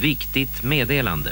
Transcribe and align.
Viktigt 0.00 0.62
meddelande. 0.62 1.30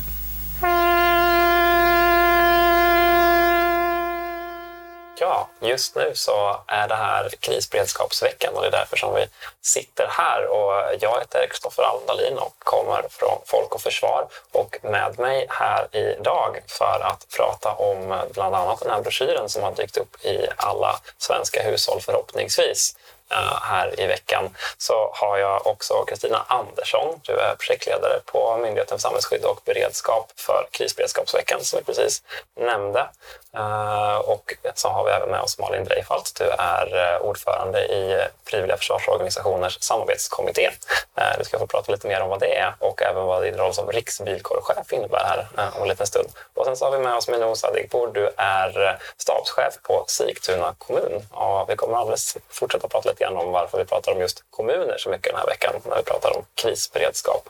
Ja, 5.21 5.48
just 5.61 5.96
nu 5.96 6.12
så 6.14 6.61
är 6.66 6.88
det 6.88 6.95
här 6.95 7.29
krisberedskapsveckan 7.40 8.54
och 8.54 8.62
det 8.62 8.69
är 8.69 8.71
därför 8.71 8.96
som 8.96 9.14
vi 9.14 9.27
sitter 9.62 10.06
här. 10.11 10.46
Och 10.46 10.72
jag 11.00 11.21
heter 11.21 11.46
Kristoffer 11.50 11.82
Aldalin 11.82 12.38
och 12.38 12.54
kommer 12.58 13.04
från 13.11 13.38
Folk 13.46 13.74
och 13.74 13.80
Försvar. 13.80 14.27
Och 14.53 14.78
med 14.83 15.19
mig 15.19 15.46
här 15.49 15.96
idag 15.96 16.62
för 16.66 17.00
att 17.02 17.26
prata 17.36 17.72
om 17.72 18.20
bland 18.34 18.54
annat 18.54 18.80
den 18.80 18.90
här 18.90 19.02
broschyren 19.02 19.48
som 19.48 19.62
har 19.62 19.72
dykt 19.72 19.96
upp 19.96 20.24
i 20.24 20.46
alla 20.56 21.00
svenska 21.18 21.62
hushåll 21.62 22.00
förhoppningsvis 22.00 22.96
Eh, 23.30 23.59
här 23.62 24.00
i 24.00 24.06
veckan 24.06 24.57
så 24.79 25.11
har 25.14 25.38
jag 25.38 25.66
också 25.66 26.04
Kristina 26.04 26.45
Andersson. 26.46 27.20
Du 27.22 27.32
är 27.32 27.54
projektledare 27.54 28.20
på 28.27 28.57
Myndigheten 28.57 28.98
för 28.98 29.02
samhällsskydd 29.02 29.45
och 29.45 29.61
beredskap 29.64 30.32
för 30.36 30.67
krisberedskapsveckan 30.71 31.64
som 31.64 31.79
vi 31.79 31.84
precis 31.84 32.23
nämnde. 32.57 33.07
Eh, 33.57 34.17
och 34.17 34.55
så 34.75 34.89
har 34.89 35.05
vi 35.05 35.11
även 35.11 35.31
med 35.31 35.41
oss 35.41 35.59
Malin 35.59 35.84
Dreifalt. 35.84 36.33
Du 36.39 36.45
är 36.59 37.15
eh, 37.15 37.21
ordförande 37.21 37.84
i 37.84 38.27
Frivilliga 38.45 38.77
försvarsorganisationers 38.77 39.79
samarbetskommitté. 39.81 40.70
Du 41.39 41.45
ska 41.45 41.59
få 41.59 41.67
prata 41.67 41.93
lite 41.93 42.09
mer 42.09 42.20
om 42.20 42.29
vad 42.29 42.41
det 42.41 42.56
är 42.56 42.75
och 42.79 43.03
även 43.03 43.25
vad 43.25 43.43
din 43.43 43.56
roll 43.56 43.75
som 43.75 43.91
riksbilkårchef 43.93 44.93
innebär 44.93 45.48
här 45.56 45.70
om 45.77 45.83
en 45.83 45.89
liten 45.89 46.06
stund. 46.06 46.29
Och 46.55 46.65
sen 46.65 46.77
så 46.77 46.84
har 46.84 46.93
vi 46.93 46.98
med 46.98 47.15
oss 47.15 47.29
Minou 47.29 47.55
Sadigpour. 47.55 48.11
Du 48.15 48.31
är 48.37 48.98
stabschef 49.17 49.83
på 49.83 50.05
Sigtuna 50.06 50.75
kommun. 50.79 51.27
Och 51.31 51.70
vi 51.70 51.77
kommer 51.77 51.98
alldeles 51.98 52.37
fortsätta 52.48 52.89
prata 52.89 53.14
lite 53.15 53.25
grann 53.25 53.37
om 53.37 53.53
varför 53.53 53.79
vi 53.79 53.85
pratar 53.85 54.13
om 54.13 54.21
just 54.21 54.45
kommuner 54.51 54.99
så 54.99 55.11
mycket 55.11 55.33
den 55.33 55.41
här 55.41 55.47
veckan 55.47 55.75
när 55.85 55.97
vi 55.97 56.03
pratar 56.03 56.37
om 56.37 56.45
krisberedskap. 56.55 57.49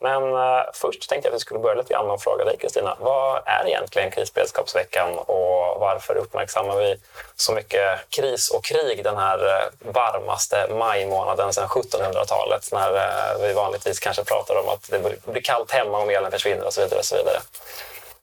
Men 0.00 0.22
eh, 0.22 0.62
först 0.74 1.08
tänkte 1.08 1.28
jag 1.28 1.34
att 1.34 1.40
vi 1.40 1.40
skulle 1.40 1.60
börja 1.60 1.74
lite 1.74 1.92
grann 1.94 2.06
med 2.06 2.14
att 2.14 2.22
fråga 2.22 2.44
dig 2.44 2.56
Kristina. 2.58 2.96
Vad 3.00 3.42
är 3.46 3.66
egentligen 3.66 4.10
krisberedskapsveckan 4.10 5.18
och 5.18 5.80
varför 5.80 6.14
uppmärksammar 6.14 6.76
vi 6.76 6.96
så 7.36 7.52
mycket 7.52 8.10
kris 8.10 8.50
och 8.50 8.64
krig 8.64 9.04
den 9.04 9.16
här 9.16 9.46
eh, 9.46 9.92
varmaste 9.92 10.68
majmånaden 10.74 11.52
sedan 11.52 11.68
1700-talet 11.68 12.72
när 12.72 12.94
eh, 12.94 13.46
vi 13.46 13.52
vanligtvis 13.52 13.98
kanske 13.98 14.24
pratar 14.24 14.60
om 14.60 14.68
att 14.68 14.90
det 14.90 15.32
blir 15.32 15.42
kallt 15.42 15.70
hemma 15.70 15.98
om 15.98 16.10
elen 16.10 16.30
försvinner 16.30 16.66
och 16.66 16.72
så 16.72 16.80
vidare. 16.80 16.98
Och 16.98 17.04
så 17.04 17.16
vidare. 17.16 17.38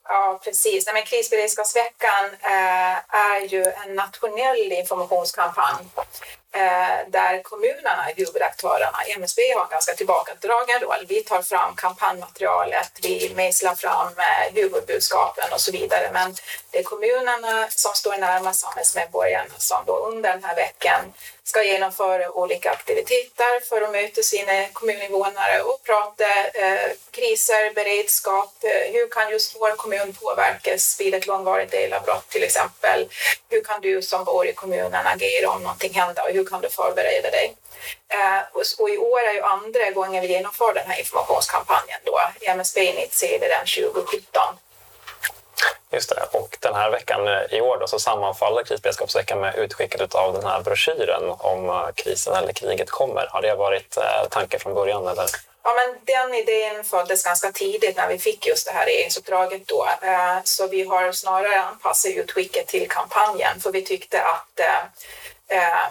Ja, 0.07 0.39
precis. 0.43 0.85
Nej, 0.85 0.93
men 0.93 1.03
krisberedskapsveckan 1.03 2.25
eh, 2.41 3.15
är 3.15 3.41
ju 3.47 3.63
en 3.63 3.95
nationell 3.95 4.71
informationskampanj 4.71 5.85
eh, 6.55 6.97
där 7.07 7.43
kommunerna 7.43 8.09
är 8.09 8.15
huvudaktörerna. 8.15 8.97
MSB 9.17 9.41
har 9.55 9.63
en 9.63 9.69
ganska 9.69 9.93
tillbakadragen 9.93 10.79
roll. 10.81 11.05
Vi 11.07 11.23
tar 11.23 11.41
fram 11.41 11.75
kampanjmaterialet, 11.75 12.91
vi 13.01 13.31
mejslar 13.35 13.75
fram 13.75 14.07
eh, 14.07 14.53
huvudbudskapen 14.53 15.53
och 15.53 15.61
så 15.61 15.71
vidare. 15.71 16.09
Men 16.13 16.35
det 16.71 16.79
är 16.79 16.83
kommunerna 16.83 17.67
som 17.69 17.93
står 17.93 18.17
närmast 18.17 18.59
samhällsmedborgarna 18.59 19.53
som 19.57 19.83
då 19.85 19.97
under 19.97 20.29
den 20.29 20.43
här 20.43 20.55
veckan 20.55 21.13
ska 21.47 21.63
genomföra 21.63 22.31
olika 22.31 22.71
aktiviteter 22.71 23.65
för 23.69 23.81
att 23.81 23.91
möta 23.91 24.21
sina 24.21 24.67
kommuninvånare 24.73 25.61
och 25.61 25.83
prata 25.83 26.23
eh, 26.53 26.91
kriser, 27.11 27.73
beredskap, 27.73 28.53
eh, 28.63 28.93
hur 28.93 29.07
kan 29.09 29.29
just 29.31 29.55
vår 29.55 29.75
kommun 29.75 30.13
påverkas 30.13 30.99
vid 30.99 31.13
ett 31.13 31.27
långvarigt 31.27 31.73
elavbrott 31.73 32.29
till 32.29 32.43
exempel? 32.43 33.09
Hur 33.49 33.63
kan 33.63 33.81
du 33.81 34.01
som 34.01 34.23
bor 34.23 34.47
i 34.47 34.53
kommunen 34.53 35.07
agera 35.07 35.49
om 35.49 35.63
någonting 35.63 35.93
händer 35.93 36.23
och 36.23 36.33
hur 36.33 36.44
kan 36.45 36.61
du 36.61 36.69
förbereda 36.69 37.29
dig? 37.29 37.55
Eh, 38.07 38.41
och, 38.79 38.89
i 38.89 38.97
år 38.97 39.19
är 39.19 39.33
ju 39.33 39.41
andra 39.41 39.91
gången 39.91 40.21
vi 40.21 40.27
genomför 40.27 40.73
den 40.73 40.87
här 40.87 40.99
informationskampanjen 40.99 41.99
då. 42.03 42.19
MSB 42.41 42.85
initierade 42.85 43.47
den 43.47 43.91
2017 43.91 44.41
Just 45.91 46.09
det. 46.09 46.27
Och 46.31 46.57
den 46.59 46.75
här 46.75 46.91
veckan 46.91 47.27
eh, 47.27 47.57
i 47.57 47.61
år 47.61 47.77
då, 47.79 47.87
så 47.87 47.99
sammanfaller 47.99 48.63
krisberedskapsveckan 48.63 49.39
med 49.39 49.55
utskicket 49.55 50.15
av 50.15 50.33
den 50.33 50.45
här 50.45 50.61
broschyren 50.61 51.23
om 51.37 51.69
eh, 51.69 51.87
krisen 51.95 52.33
eller 52.35 52.53
kriget 52.53 52.89
kommer. 52.89 53.27
Har 53.31 53.41
det 53.41 53.55
varit 53.55 53.97
tanken 54.29 54.59
från 54.59 54.73
början? 54.73 55.07
Eller? 55.07 55.25
Ja, 55.63 55.73
men 55.73 55.99
den 56.05 56.33
idén 56.33 56.83
föddes 56.83 57.23
ganska 57.23 57.51
tidigt 57.51 57.97
när 57.97 58.07
vi 58.07 58.17
fick 58.17 58.47
just 58.47 58.67
det 58.67 58.73
här 58.73 58.85
regeringsuppdraget 58.85 59.67
då. 59.67 59.87
Så 60.43 60.67
vi 60.67 60.83
har 60.83 61.11
snarare 61.11 61.61
anpassat 61.61 62.11
utskicket 62.11 62.67
till 62.67 62.89
kampanjen 62.89 63.59
för 63.59 63.71
vi 63.71 63.81
tyckte 63.81 64.21
att 64.21 64.59
Eh, 65.47 65.87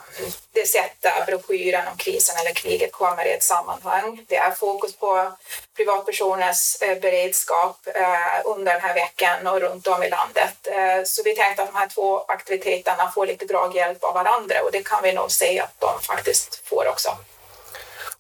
det 0.52 0.66
sätter 0.66 1.24
broschyren 1.26 1.88
om 1.88 1.96
krisen 1.96 2.36
eller 2.40 2.54
kriget 2.54 2.92
kommer 2.92 3.26
i 3.26 3.32
ett 3.32 3.42
sammanhang. 3.42 4.24
Det 4.28 4.36
är 4.36 4.50
fokus 4.50 4.96
på 4.96 5.32
privatpersoners 5.76 6.82
eh, 6.82 6.98
beredskap 6.98 7.86
eh, 7.86 8.40
under 8.44 8.72
den 8.72 8.82
här 8.82 8.94
veckan 8.94 9.46
och 9.46 9.60
runt 9.60 9.86
om 9.86 10.02
i 10.02 10.10
landet. 10.10 10.68
Så 11.08 11.22
vi 11.22 11.34
tänkte 11.34 11.62
att 11.62 11.72
de 11.72 11.78
här 11.78 11.88
två 11.88 12.24
aktiviteterna 12.28 13.10
får 13.14 13.26
lite 13.26 13.44
draghjälp 13.44 14.04
av 14.04 14.14
varandra 14.14 14.62
och 14.62 14.72
det 14.72 14.82
kan 14.82 15.02
vi 15.02 15.12
nog 15.12 15.30
se 15.30 15.60
att 15.60 15.80
de 15.80 16.00
faktiskt 16.00 16.68
får 16.68 16.88
också. 16.88 17.16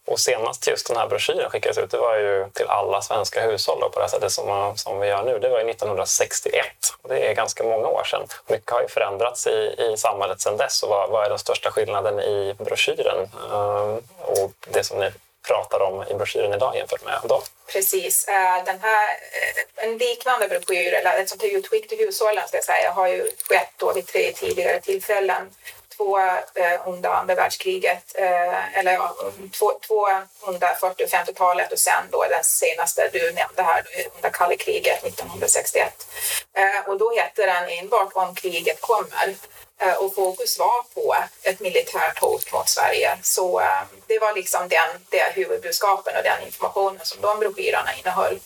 Och 0.06 0.20
senast 0.20 0.66
just 0.66 0.86
den 0.86 0.96
här 0.96 1.06
broschyren 1.06 1.50
skickades 1.50 1.78
ut, 1.78 1.90
det 1.90 1.98
var 1.98 2.16
ju 2.16 2.46
till 2.52 2.66
alla 2.66 3.02
svenska 3.02 3.40
hushåll 3.40 3.80
då, 3.80 3.88
på 3.88 4.00
det 4.00 4.08
sättet 4.08 4.32
som, 4.32 4.72
som 4.76 5.00
vi 5.00 5.08
gör 5.08 5.22
nu. 5.22 5.38
Det 5.38 5.48
var 5.48 5.60
ju 5.60 5.70
1961 5.70 6.66
och 7.02 7.08
det 7.08 7.18
är 7.18 7.34
ganska 7.34 7.64
många 7.64 7.88
år 7.88 8.04
sedan. 8.04 8.26
Mycket 8.46 8.70
har 8.70 8.82
ju 8.82 8.88
förändrats 8.88 9.46
i, 9.46 9.74
i 9.78 9.96
samhället 9.96 10.40
sedan 10.40 10.56
dess. 10.56 10.82
Och 10.82 10.88
vad, 10.88 11.10
vad 11.10 11.24
är 11.24 11.28
den 11.28 11.38
största 11.38 11.70
skillnaden 11.70 12.20
i 12.20 12.54
broschyren 12.58 13.28
uh, 13.52 13.98
och 14.18 14.52
det 14.68 14.84
som 14.84 14.98
ni 14.98 15.10
pratar 15.48 15.80
om 15.80 16.04
i 16.10 16.14
broschyren 16.14 16.54
idag 16.54 16.76
jämfört 16.76 17.04
med 17.04 17.20
då? 17.24 17.42
Precis. 17.72 18.28
Eh, 18.28 18.64
den 18.64 18.80
här, 18.80 19.08
eh, 19.08 19.84
en 19.84 19.98
liknande 19.98 20.48
broschyr, 20.48 20.92
eller 20.92 21.18
ett 21.18 21.28
sånt 21.28 21.42
här 21.42 21.56
utskick 21.56 21.88
till 21.88 21.98
hushållen, 21.98 22.48
ska 22.48 22.56
jag 22.56 22.64
säga, 22.64 22.90
har 22.90 23.08
ju 23.08 23.30
skett 23.48 23.72
då 23.76 23.92
vid 23.92 24.06
tre 24.06 24.32
tidigare 24.32 24.80
tillfällen 24.80 25.50
två 25.96 26.18
eh, 26.54 26.88
under 26.88 27.10
andra 27.10 27.34
världskriget, 27.34 28.14
eh, 28.14 28.78
eller 28.78 28.92
ja, 28.92 29.14
två, 29.58 29.72
två 29.86 30.06
under 30.40 30.74
40 30.74 31.04
och 31.04 31.08
50-talet 31.08 31.72
och 31.72 31.78
sen 31.78 32.04
då 32.10 32.24
den 32.30 32.44
senaste 32.44 33.10
du 33.12 33.32
nämnde 33.32 33.62
här 33.62 33.82
under 34.16 34.30
kalla 34.30 34.56
kriget 34.56 35.04
1961. 35.04 36.06
Eh, 36.52 36.90
och 36.90 36.98
då 36.98 37.14
hette 37.16 37.46
den 37.46 37.68
enbart 37.68 38.12
Om 38.14 38.34
kriget 38.34 38.80
kommer 38.80 39.34
Eh, 39.80 39.94
och 39.94 40.14
fokus 40.14 40.58
var 40.58 40.82
på 40.94 41.16
ett 41.42 41.60
militärt 41.60 42.18
hot 42.18 42.52
mot 42.52 42.68
Sverige. 42.68 43.18
Så 43.22 43.60
eh, 43.60 43.82
det 44.06 44.18
var 44.18 44.32
liksom 44.34 44.68
den, 44.68 45.06
det 45.10 45.32
huvudbudskapen 45.34 46.16
och 46.16 46.22
den 46.22 46.42
informationen 46.46 47.00
som 47.02 47.20
de 47.20 47.38
broschyrerna 47.38 47.94
innehöll. 48.00 48.40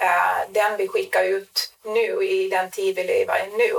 Eh, 0.00 0.50
den 0.50 0.76
vi 0.76 0.88
skickar 0.88 1.24
ut 1.24 1.72
nu 1.84 2.24
i 2.24 2.48
den 2.48 2.70
tid 2.70 2.96
vi 2.96 3.04
lever 3.04 3.46
i 3.46 3.56
nu 3.56 3.72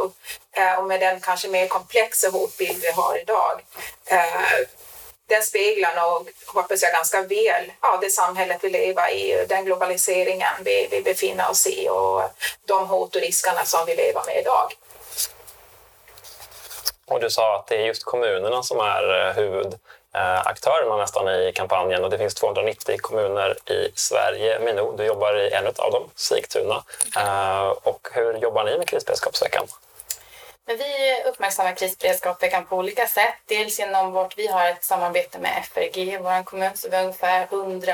och 0.77 0.88
med 0.88 0.99
den 0.99 1.19
kanske 1.19 1.47
mer 1.47 1.67
komplexa 1.67 2.29
hotbild 2.29 2.81
vi 2.81 2.91
har 2.91 3.22
idag. 3.22 3.61
Den 5.27 5.43
speglar 5.43 5.95
nog, 5.95 6.31
hoppas 6.45 6.81
jag, 6.81 6.93
ganska 6.93 7.22
väl 7.22 7.72
ja, 7.81 7.97
det 8.01 8.09
samhället 8.09 8.57
vi 8.61 8.69
lever 8.69 9.11
i, 9.11 9.45
den 9.49 9.66
globaliseringen 9.66 10.53
vi, 10.66 10.87
vi 10.91 11.01
befinner 11.01 11.49
oss 11.49 11.67
i 11.67 11.89
och 11.89 12.23
de 12.66 12.87
hot 12.87 13.16
och 13.16 13.22
riskerna 13.22 13.66
som 13.66 13.85
vi 13.85 13.95
lever 13.95 14.22
med 14.25 14.37
idag. 14.39 14.73
Och 17.07 17.19
du 17.19 17.29
sa 17.29 17.55
att 17.55 17.67
det 17.67 17.75
är 17.75 17.85
just 17.85 18.03
kommunerna 18.03 18.63
som 18.63 18.79
är 18.79 19.27
eh, 19.27 19.33
huvudaktörerna 19.33 20.97
nästan 20.97 21.29
i 21.29 21.51
kampanjen 21.55 22.03
och 22.03 22.09
det 22.09 22.17
finns 22.17 22.35
290 22.35 22.97
kommuner 23.01 23.71
i 23.71 23.91
Sverige. 23.95 24.59
Minou, 24.59 24.97
du 24.97 25.05
jobbar 25.05 25.38
i 25.38 25.51
en 25.51 25.67
av 25.67 25.91
dem, 25.91 26.09
Sigtuna. 26.16 26.83
Eh, 27.17 27.67
och 27.67 28.07
hur 28.13 28.33
jobbar 28.33 28.63
ni 28.63 28.77
med 28.77 28.88
krisberedskapsveckan? 28.88 29.67
Men 30.67 30.77
vi 30.77 31.23
uppmärksammar 31.25 31.75
krisberedskapsveckan 31.75 32.66
på 32.66 32.77
olika 32.77 33.07
sätt. 33.07 33.35
Dels 33.45 33.79
genom 33.79 34.11
vårt, 34.11 34.37
vi 34.37 34.47
har 34.47 34.69
ett 34.69 34.83
samarbete 34.83 35.39
med 35.39 35.66
FRG 35.66 36.13
i 36.13 36.17
vår 36.17 36.43
kommun, 36.43 36.72
så 36.75 36.89
vi 36.89 36.95
har 36.95 37.03
ungefär 37.03 37.47
100 37.51 37.93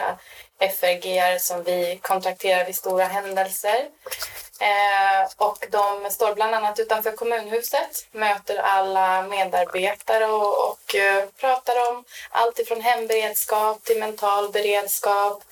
FRG 0.61 1.39
som 1.39 1.63
vi 1.63 1.99
kontrakterar 2.01 2.65
vid 2.65 2.75
stora 2.75 3.05
händelser. 3.05 3.89
Eh, 4.61 5.47
och 5.47 5.67
de 5.71 6.11
står 6.11 6.35
bland 6.35 6.55
annat 6.55 6.79
utanför 6.79 7.11
kommunhuset, 7.11 8.07
möter 8.11 8.57
alla 8.57 9.21
medarbetare 9.21 10.25
och, 10.25 10.69
och 10.69 10.95
eh, 10.95 11.25
pratar 11.39 11.91
om 11.91 12.03
allt 12.29 12.59
ifrån 12.59 12.81
hemberedskap 12.81 13.83
till 13.83 13.99
mental 13.99 14.51
beredskap, 14.51 15.43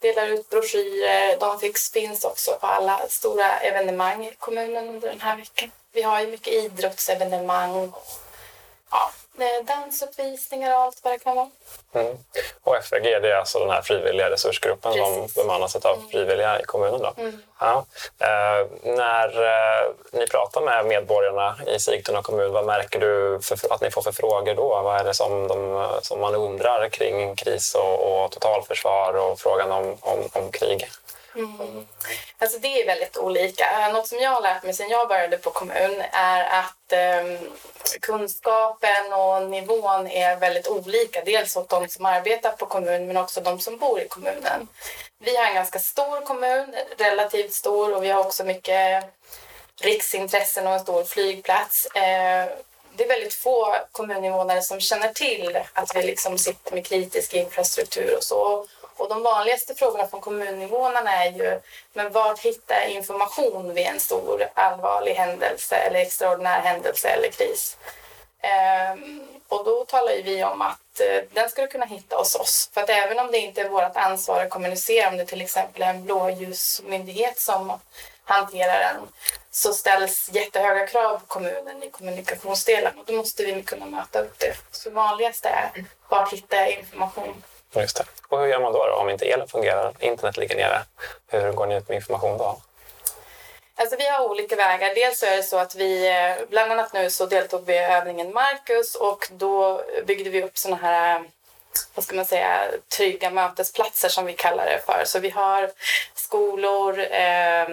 delar 0.00 0.26
ut 0.26 0.50
broschyrer. 0.50 1.36
De 1.40 1.60
fick 1.60 1.78
finns 1.78 2.24
också 2.24 2.58
på 2.60 2.66
alla 2.66 3.00
stora 3.08 3.58
evenemang 3.58 4.26
i 4.26 4.34
kommunen 4.38 4.88
under 4.88 5.08
den 5.08 5.20
här 5.20 5.36
veckan. 5.36 5.70
Vi 5.92 6.02
har 6.02 6.20
ju 6.20 6.26
mycket 6.26 6.52
idrottsevenemang. 6.52 7.92
Ja, 8.90 9.12
dansuppvisningar 9.62 10.76
och 10.76 10.82
allt 10.82 11.00
vad 11.02 11.12
det 11.12 11.18
kan 11.18 11.36
vara. 11.36 11.50
Mm. 11.92 12.16
Och 12.62 12.76
FRG 12.84 13.02
det 13.02 13.30
är 13.30 13.36
alltså 13.36 13.58
den 13.58 13.70
här 13.70 13.82
frivilliga 13.82 14.30
resursgruppen 14.30 14.92
Precis. 14.92 15.34
som 15.34 15.42
bemannas 15.42 15.76
av 15.76 15.96
mm. 15.96 16.08
frivilliga 16.08 16.60
i 16.60 16.64
kommunen. 16.64 17.00
Då. 17.00 17.12
Mm. 17.16 17.42
Ja. 17.60 17.84
Eh, 18.18 18.66
när 18.82 19.42
eh, 19.42 19.90
ni 20.12 20.26
pratar 20.26 20.60
med 20.60 20.86
medborgarna 20.86 21.56
i 21.66 21.78
Sigtuna 21.78 22.22
kommun, 22.22 22.52
vad 22.52 22.66
märker 22.66 23.00
du 23.00 23.38
för, 23.42 23.72
att 23.74 23.80
ni 23.80 23.90
får 23.90 24.02
för 24.02 24.12
frågor 24.12 24.54
då? 24.54 24.80
Vad 24.82 25.00
är 25.00 25.04
det 25.04 25.14
som, 25.14 25.48
de, 25.48 25.88
som 26.02 26.20
man 26.20 26.34
undrar 26.34 26.88
kring 26.88 27.36
kris 27.36 27.74
och, 27.74 28.24
och 28.24 28.30
totalförsvar 28.30 29.14
och 29.14 29.40
frågan 29.40 29.72
om, 29.72 29.96
om, 30.00 30.18
om 30.32 30.52
krig? 30.52 30.88
Mm. 31.34 31.86
Alltså 32.38 32.58
det 32.58 32.82
är 32.82 32.86
väldigt 32.86 33.16
olika. 33.16 33.86
Eh, 33.86 33.92
något 33.92 34.08
som 34.08 34.18
jag 34.18 34.30
har 34.30 34.40
lärt 34.40 34.62
mig 34.62 34.74
sedan 34.74 34.90
jag 34.90 35.08
började 35.08 35.38
på 35.38 35.50
kommun 35.50 36.02
är 36.12 36.60
att 36.60 36.92
eh, 36.92 37.48
kunskapen 38.00 39.12
och 39.12 39.50
nivån 39.50 40.06
är 40.06 40.36
väldigt 40.36 40.68
olika. 40.68 41.24
Dels 41.24 41.56
åt 41.56 41.68
de 41.68 41.88
som 41.88 42.04
arbetar 42.04 42.50
på 42.50 42.66
kommun 42.66 43.06
men 43.06 43.16
också 43.16 43.40
de 43.40 43.60
som 43.60 43.78
bor 43.78 44.00
i 44.00 44.08
kommunen. 44.08 44.68
Vi 45.18 45.36
har 45.36 45.46
en 45.46 45.54
ganska 45.54 45.78
stor 45.78 46.20
kommun, 46.20 46.74
relativt 46.98 47.52
stor 47.52 47.94
och 47.94 48.04
vi 48.04 48.08
har 48.08 48.20
också 48.20 48.44
mycket 48.44 49.04
riksintressen 49.80 50.66
och 50.66 50.72
en 50.72 50.80
stor 50.80 51.04
flygplats. 51.04 51.86
Eh, 51.86 52.48
det 52.96 53.04
är 53.04 53.08
väldigt 53.08 53.34
få 53.34 53.76
kommuninvånare 53.92 54.62
som 54.62 54.80
känner 54.80 55.08
till 55.08 55.58
att 55.72 55.96
vi 55.96 56.02
liksom 56.02 56.38
sitter 56.38 56.74
med 56.74 56.86
kritisk 56.86 57.34
infrastruktur 57.34 58.16
och 58.16 58.24
så. 58.24 58.66
Och 59.00 59.08
de 59.08 59.22
vanligaste 59.22 59.74
frågorna 59.74 60.06
från 60.06 60.20
kommuninvånarna 60.20 61.24
är 61.24 61.32
ju 61.32 61.60
men 61.92 62.12
vart 62.12 62.38
hittar 62.38 62.74
jag 62.74 62.90
information 62.90 63.74
vid 63.74 63.86
en 63.86 64.00
stor 64.00 64.48
allvarlig 64.54 65.14
händelse 65.14 65.76
eller 65.76 66.00
extraordinär 66.00 66.60
händelse 66.60 67.08
eller 67.08 67.30
kris? 67.30 67.76
Ehm, 68.40 69.28
och 69.48 69.64
då 69.64 69.84
talar 69.84 70.12
ju 70.12 70.22
vi 70.22 70.44
om 70.44 70.62
att 70.62 71.00
eh, 71.00 71.22
den 71.32 71.50
ska 71.50 71.62
du 71.62 71.68
kunna 71.68 71.86
hitta 71.86 72.16
hos 72.16 72.34
oss. 72.34 72.70
För 72.74 72.80
att 72.80 72.90
även 72.90 73.18
om 73.18 73.32
det 73.32 73.38
inte 73.38 73.60
är 73.60 73.68
vårt 73.68 73.96
ansvar 73.96 74.40
att 74.40 74.50
kommunicera 74.50 75.08
om 75.08 75.16
det 75.16 75.26
till 75.26 75.40
exempel 75.40 75.82
är 75.82 75.90
en 75.90 76.04
blåljusmyndighet 76.04 77.40
som 77.40 77.78
hanterar 78.24 78.78
den 78.78 79.08
så 79.50 79.72
ställs 79.72 80.30
jättehöga 80.32 80.86
krav 80.86 81.18
på 81.18 81.26
kommunen 81.26 81.82
i 81.82 81.90
kommunikationsdelen 81.90 82.98
och 82.98 83.04
då 83.06 83.12
måste 83.12 83.44
vi 83.44 83.62
kunna 83.62 83.86
möta 83.86 84.20
upp 84.20 84.38
det. 84.38 84.54
Så 84.70 84.90
vanligast 84.90 85.44
är 85.44 85.84
var 86.08 86.30
hittar 86.30 86.56
jag 86.56 86.70
information? 86.70 87.42
Just 87.74 87.96
det. 87.96 88.04
Och 88.28 88.38
hur 88.40 88.46
gör 88.46 88.60
man 88.60 88.72
då, 88.72 88.86
då 88.86 88.94
om 88.94 89.10
inte 89.10 89.24
elen 89.24 89.48
fungerar, 89.48 89.92
internet 90.00 90.36
ligger 90.36 90.56
nere? 90.56 90.82
Hur 91.28 91.52
går 91.52 91.66
ni 91.66 91.76
ut 91.76 91.88
med 91.88 91.96
information 91.96 92.38
då? 92.38 92.60
Alltså 93.74 93.96
vi 93.96 94.08
har 94.08 94.30
olika 94.30 94.56
vägar. 94.56 94.94
Dels 94.94 95.22
är 95.22 95.36
det 95.36 95.42
så 95.42 95.58
att 95.58 95.74
vi, 95.74 96.08
eh, 96.08 96.48
bland 96.48 96.72
annat 96.72 96.92
nu 96.92 97.10
så 97.10 97.26
deltog 97.26 97.66
vi 97.66 97.74
i 97.74 97.84
övningen 97.84 98.32
Marcus 98.32 98.94
och 98.94 99.28
då 99.30 99.82
byggde 100.06 100.30
vi 100.30 100.42
upp 100.42 100.58
såna 100.58 100.76
här 100.76 101.24
vad 101.94 102.04
ska 102.04 102.16
man 102.16 102.24
säga, 102.24 102.60
trygga 102.96 103.30
mötesplatser 103.30 104.08
som 104.08 104.26
vi 104.26 104.32
kallar 104.32 104.66
det 104.66 104.82
för. 104.86 105.02
Så 105.04 105.18
vi 105.18 105.30
har 105.30 105.70
skolor, 106.14 106.98
eh, 106.98 107.68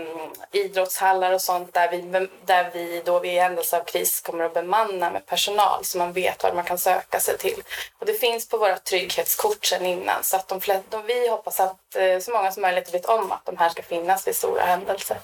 idrottshallar 0.51 1.31
och 1.31 1.41
sånt 1.41 1.73
där 1.73 1.91
vi, 1.91 2.27
där 2.45 2.69
vi 2.73 3.01
då 3.05 3.19
vid 3.19 3.41
händelse 3.41 3.77
av 3.77 3.83
kris 3.83 4.21
kommer 4.21 4.43
att 4.43 4.53
bemanna 4.53 5.11
med 5.11 5.25
personal 5.25 5.85
så 5.85 5.97
man 5.97 6.13
vet 6.13 6.43
vad 6.43 6.55
man 6.55 6.63
kan 6.63 6.77
söka 6.77 7.19
sig 7.19 7.37
till. 7.37 7.63
Och 7.99 8.05
det 8.05 8.13
finns 8.13 8.49
på 8.49 8.57
våra 8.57 8.77
trygghetskort 8.77 9.65
sedan 9.65 9.85
innan 9.85 10.23
så 10.23 10.35
att 10.35 10.47
de, 10.47 10.61
de, 10.89 11.05
vi 11.05 11.27
hoppas 11.27 11.59
att 11.59 11.95
eh, 11.95 12.19
så 12.19 12.31
många 12.31 12.51
som 12.51 12.61
möjligt 12.61 12.93
vet 12.93 13.05
om 13.05 13.31
att 13.31 13.45
de 13.45 13.57
här 13.57 13.69
ska 13.69 13.83
finnas 13.83 14.27
vid 14.27 14.35
stora 14.35 14.63
händelser. 14.63 15.17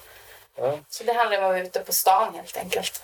Mm. 0.58 0.80
Så 0.90 1.04
det 1.04 1.14
handlar 1.14 1.38
om 1.38 1.44
att 1.44 1.50
vara 1.50 1.60
ute 1.60 1.80
på 1.80 1.94
stan 1.94 2.36
helt 2.36 2.58
enkelt 2.58 3.02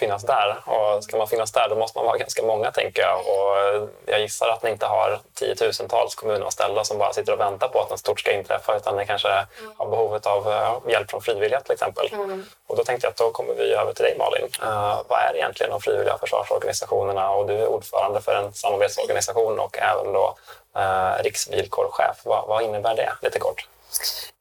finnas 0.00 0.22
där. 0.22 0.56
Och 0.66 1.04
ska 1.04 1.16
man 1.16 1.28
finnas 1.28 1.52
där 1.52 1.68
då 1.68 1.76
måste 1.76 1.98
man 1.98 2.06
vara 2.06 2.18
ganska 2.18 2.42
många 2.42 2.70
tänker 2.70 3.02
jag. 3.02 3.18
Och 3.18 3.88
jag 4.06 4.20
gissar 4.20 4.48
att 4.48 4.62
ni 4.62 4.70
inte 4.70 4.86
har 4.86 5.18
tiotusentals 5.34 6.14
kommunanställda 6.14 6.84
som 6.84 6.98
bara 6.98 7.12
sitter 7.12 7.32
och 7.32 7.40
väntar 7.40 7.68
på 7.68 7.80
att 7.80 7.90
något 7.90 7.98
stort 7.98 8.20
ska 8.20 8.32
inträffa 8.32 8.76
utan 8.76 8.96
ni 8.96 9.06
kanske 9.06 9.28
mm. 9.28 9.72
har 9.76 9.86
behovet 9.86 10.26
av 10.26 10.42
hjälp 10.88 11.10
från 11.10 11.22
frivilliga 11.22 11.60
till 11.60 11.72
exempel. 11.72 12.08
Mm. 12.12 12.44
Och 12.66 12.76
då 12.76 12.84
tänkte 12.84 13.06
jag 13.06 13.10
att 13.10 13.16
då 13.16 13.30
kommer 13.30 13.54
vi 13.54 13.72
över 13.72 13.92
till 13.92 14.04
dig 14.04 14.14
Malin. 14.18 14.48
Uh, 14.62 15.00
vad 15.08 15.18
är 15.18 15.36
egentligen 15.36 15.70
de 15.70 15.80
frivilliga 15.80 16.18
försvarsorganisationerna? 16.18 17.30
Och 17.30 17.46
du 17.46 17.54
är 17.54 17.66
ordförande 17.66 18.20
för 18.20 18.34
en 18.34 18.52
samarbetsorganisation 18.52 19.58
och 19.58 19.78
även 19.78 20.12
då 20.12 20.36
uh, 20.76 21.22
riksvillkorchef. 21.22 22.16
Vad, 22.24 22.48
vad 22.48 22.62
innebär 22.62 22.94
det 22.94 23.12
lite 23.22 23.38
kort? 23.38 23.68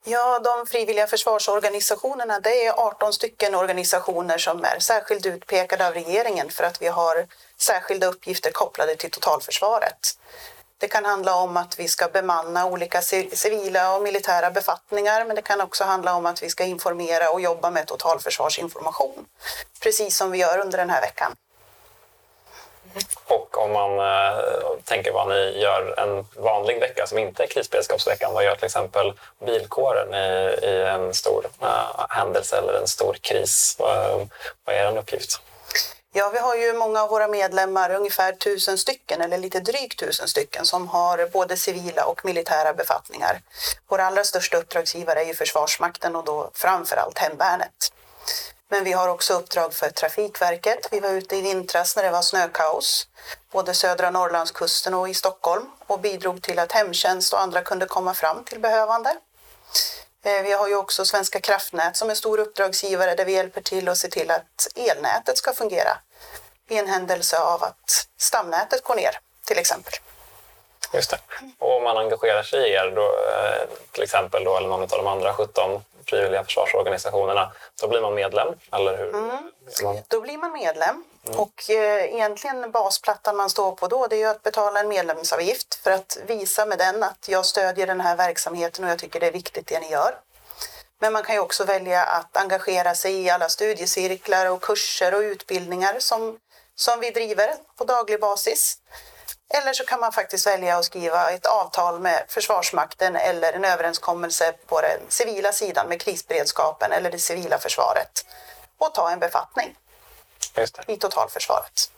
Ja, 0.04 0.40
de 0.40 0.66
frivilliga 0.68 1.07
försvarsorganisationerna 1.07 2.40
det 2.40 2.66
är 2.66 2.72
18 2.72 3.13
stycken 3.13 3.56
organisationer 3.56 4.38
som 4.38 4.63
är 4.63 4.80
särskilt 4.80 5.25
utpekade 5.25 5.88
av 5.88 5.94
regeringen 5.94 6.50
för 6.50 6.63
att 6.63 6.81
vi 6.81 6.88
har 6.88 7.28
särskilda 7.57 8.07
uppgifter 8.07 8.51
kopplade 8.51 8.96
till 8.96 9.12
totalförsvaret. 9.12 10.18
Det 10.78 10.88
kan 10.88 11.06
handla 11.06 11.36
om 11.36 11.57
att 11.57 11.80
vi 11.80 11.88
ska 11.88 12.07
bemanna 12.07 12.66
olika 12.66 13.01
civila 13.01 13.96
och 13.96 14.01
militära 14.01 14.51
befattningar 14.51 15.25
men 15.25 15.36
det 15.36 15.42
kan 15.42 15.62
också 15.62 15.84
handla 15.84 16.16
om 16.16 16.25
att 16.25 16.44
vi 16.44 16.50
ska 16.50 16.63
informera 16.63 17.30
och 17.30 17.42
jobba 17.42 17.69
med 17.69 17.88
totalförsvarsinformation. 17.88 19.25
Precis 19.80 20.18
som 20.18 20.31
vi 20.31 20.38
gör 20.38 20.57
under 20.57 20.78
den 20.78 20.90
här 20.90 21.02
veckan. 21.02 21.36
Och 23.26 23.58
om 23.58 23.72
man 23.72 24.00
eh, 24.00 24.40
tänker 24.84 25.12
vad 25.12 25.30
ni 25.30 25.60
gör 25.62 26.00
en 26.00 26.26
vanlig 26.44 26.80
vecka 26.80 27.08
som 27.08 27.18
inte 27.18 27.44
är 27.44 27.48
krisberedskapsveckan, 27.48 28.34
vad 28.34 28.44
gör 28.44 28.56
till 28.56 28.66
exempel 28.66 29.14
bilkåren 29.46 30.14
i, 30.14 30.60
i 30.66 30.84
en 30.84 31.14
stor 31.14 31.46
eh, 31.62 32.06
händelse 32.10 32.58
eller 32.58 32.74
en 32.74 32.88
stor 32.88 33.14
kris? 33.14 33.78
Eh, 33.80 34.28
vad 34.66 34.76
är 34.76 34.92
er 34.92 34.98
uppgift? 34.98 35.42
Ja, 36.14 36.30
vi 36.34 36.40
har 36.40 36.56
ju 36.56 36.74
många 36.74 37.04
av 37.04 37.10
våra 37.10 37.28
medlemmar, 37.28 37.96
ungefär 37.96 38.32
tusen 38.32 38.78
stycken 38.78 39.22
eller 39.22 39.38
lite 39.38 39.60
drygt 39.60 40.00
tusen 40.00 40.28
stycken 40.28 40.66
som 40.66 40.88
har 40.88 41.30
både 41.34 41.58
civila 41.58 42.06
och 42.06 42.26
militära 42.26 42.74
befattningar. 42.74 43.42
Vår 43.88 44.00
allra 44.00 44.24
största 44.24 44.58
uppdragsgivare 44.58 45.22
är 45.22 45.26
ju 45.26 45.34
Försvarsmakten 45.34 46.16
och 46.16 46.26
då 46.26 46.52
framför 46.54 46.96
allt 46.96 47.18
Hemvärnet. 47.18 47.94
Men 48.71 48.83
vi 48.83 48.92
har 48.92 49.07
också 49.07 49.33
uppdrag 49.33 49.74
för 49.74 49.89
Trafikverket. 49.89 50.88
Vi 50.92 51.00
var 51.00 51.10
ute 51.10 51.36
i 51.36 51.42
vintras 51.42 51.95
när 51.95 52.04
det 52.04 52.12
var 52.12 52.21
snökaos, 52.21 53.07
både 53.51 53.74
södra 53.74 54.12
Norrlandskusten 54.12 54.94
och 54.94 55.10
i 55.10 55.13
Stockholm 55.13 55.66
och 55.88 56.00
bidrog 56.00 56.42
till 56.42 56.60
att 56.60 56.71
hemtjänst 56.71 57.33
och 57.33 57.42
andra 57.42 57.62
kunde 57.62 57.86
komma 57.86 58.13
fram 58.13 58.44
till 58.44 58.60
behövande. 58.60 59.10
Eh, 60.24 60.44
vi 60.44 60.51
har 60.51 60.68
ju 60.68 60.75
också 60.75 61.06
Svenska 61.06 61.39
kraftnät 61.39 61.98
som 61.98 62.10
är 62.10 62.16
stor 62.16 62.39
uppdragsgivare 62.39 63.16
där 63.16 63.25
vi 63.25 63.33
hjälper 63.33 63.62
till 63.62 63.89
att 63.89 63.98
se 63.98 64.07
till 64.07 64.31
att 64.31 64.68
elnätet 64.75 65.38
ska 65.38 65.54
fungera 65.54 65.98
i 66.69 66.77
en 66.77 66.88
händelse 66.88 67.39
av 67.39 67.63
att 67.63 68.07
stamnätet 68.18 68.83
går 68.83 68.95
ner 68.95 69.19
till 69.45 69.57
exempel. 69.57 69.94
Just 70.94 71.10
det. 71.10 71.20
Och 71.60 71.78
om 71.78 71.84
man 71.84 71.98
engagerar 71.98 72.44
sig 72.44 72.70
i 72.70 72.74
er, 72.74 72.92
då, 72.96 73.02
eh, 73.02 73.68
till 73.92 74.04
exempel, 74.04 74.44
då, 74.44 74.58
eller 74.58 74.68
någon 74.68 74.82
av 74.82 74.88
de 74.88 75.08
andra 75.08 75.34
17 75.34 75.82
frivilliga 76.10 76.44
försvarsorganisationerna, 76.44 77.52
då 77.82 77.88
blir 77.88 78.02
man 78.02 78.14
medlem, 78.14 78.48
eller 78.72 78.98
hur? 78.98 79.10
Mm. 79.16 79.38
Då 80.08 80.22
blir 80.22 80.38
man 80.38 80.52
medlem. 80.52 81.04
Mm. 81.28 81.40
Och 81.40 81.70
eh, 81.70 82.14
egentligen 82.14 82.72
basplattan 82.72 83.38
man 83.38 83.50
står 83.50 83.72
på 83.72 83.88
då 83.88 84.08
det 84.08 84.16
är 84.16 84.20
ju 84.20 84.26
att 84.26 84.44
betala 84.44 84.80
en 84.80 84.88
medlemsavgift 84.88 85.76
för 85.76 85.92
att 85.92 86.18
visa 86.28 86.66
med 86.66 86.78
den 86.78 87.04
att 87.04 87.28
jag 87.30 87.46
stödjer 87.46 87.88
den 87.88 88.02
här 88.02 88.16
verksamheten 88.16 88.86
och 88.86 88.92
jag 88.92 89.00
tycker 89.00 89.20
det 89.20 89.28
är 89.28 89.32
viktigt 89.32 89.68
det 89.68 89.80
ni 89.80 89.92
gör. 89.92 90.16
Men 91.00 91.14
man 91.14 91.24
kan 91.24 91.36
ju 91.36 91.42
också 91.42 91.64
välja 91.64 92.04
att 92.04 92.38
engagera 92.38 92.96
sig 92.96 93.22
i 93.22 93.30
alla 93.30 93.50
studiecirklar 93.50 94.46
och 94.46 94.62
kurser 94.62 95.14
och 95.16 95.19
utbildningar 95.19 95.96
som, 96.00 96.40
som 96.76 97.00
vi 97.00 97.12
driver 97.12 97.54
på 97.78 97.84
daglig 97.84 98.19
basis. 98.19 98.78
Eller 99.54 99.74
så 99.74 99.86
kan 99.86 100.00
man 100.00 100.12
faktiskt 100.12 100.48
välja 100.48 100.78
att 100.78 100.86
skriva 100.86 101.32
ett 101.32 101.46
avtal 101.46 102.00
med 102.00 102.26
Försvarsmakten 102.28 103.16
eller 103.16 103.54
en 103.54 103.66
överenskommelse 103.66 104.54
på 104.68 104.82
den 104.82 105.00
civila 105.10 105.52
sidan 105.52 105.88
med 105.88 106.02
krisberedskapen 106.02 106.92
eller 106.92 107.12
det 107.12 107.20
civila 107.20 107.58
försvaret 107.58 108.26
och 108.78 108.94
ta 108.94 109.12
en 109.12 109.20
befattning 109.20 109.76
i 110.88 110.98
totalförsvaret. 110.98 111.92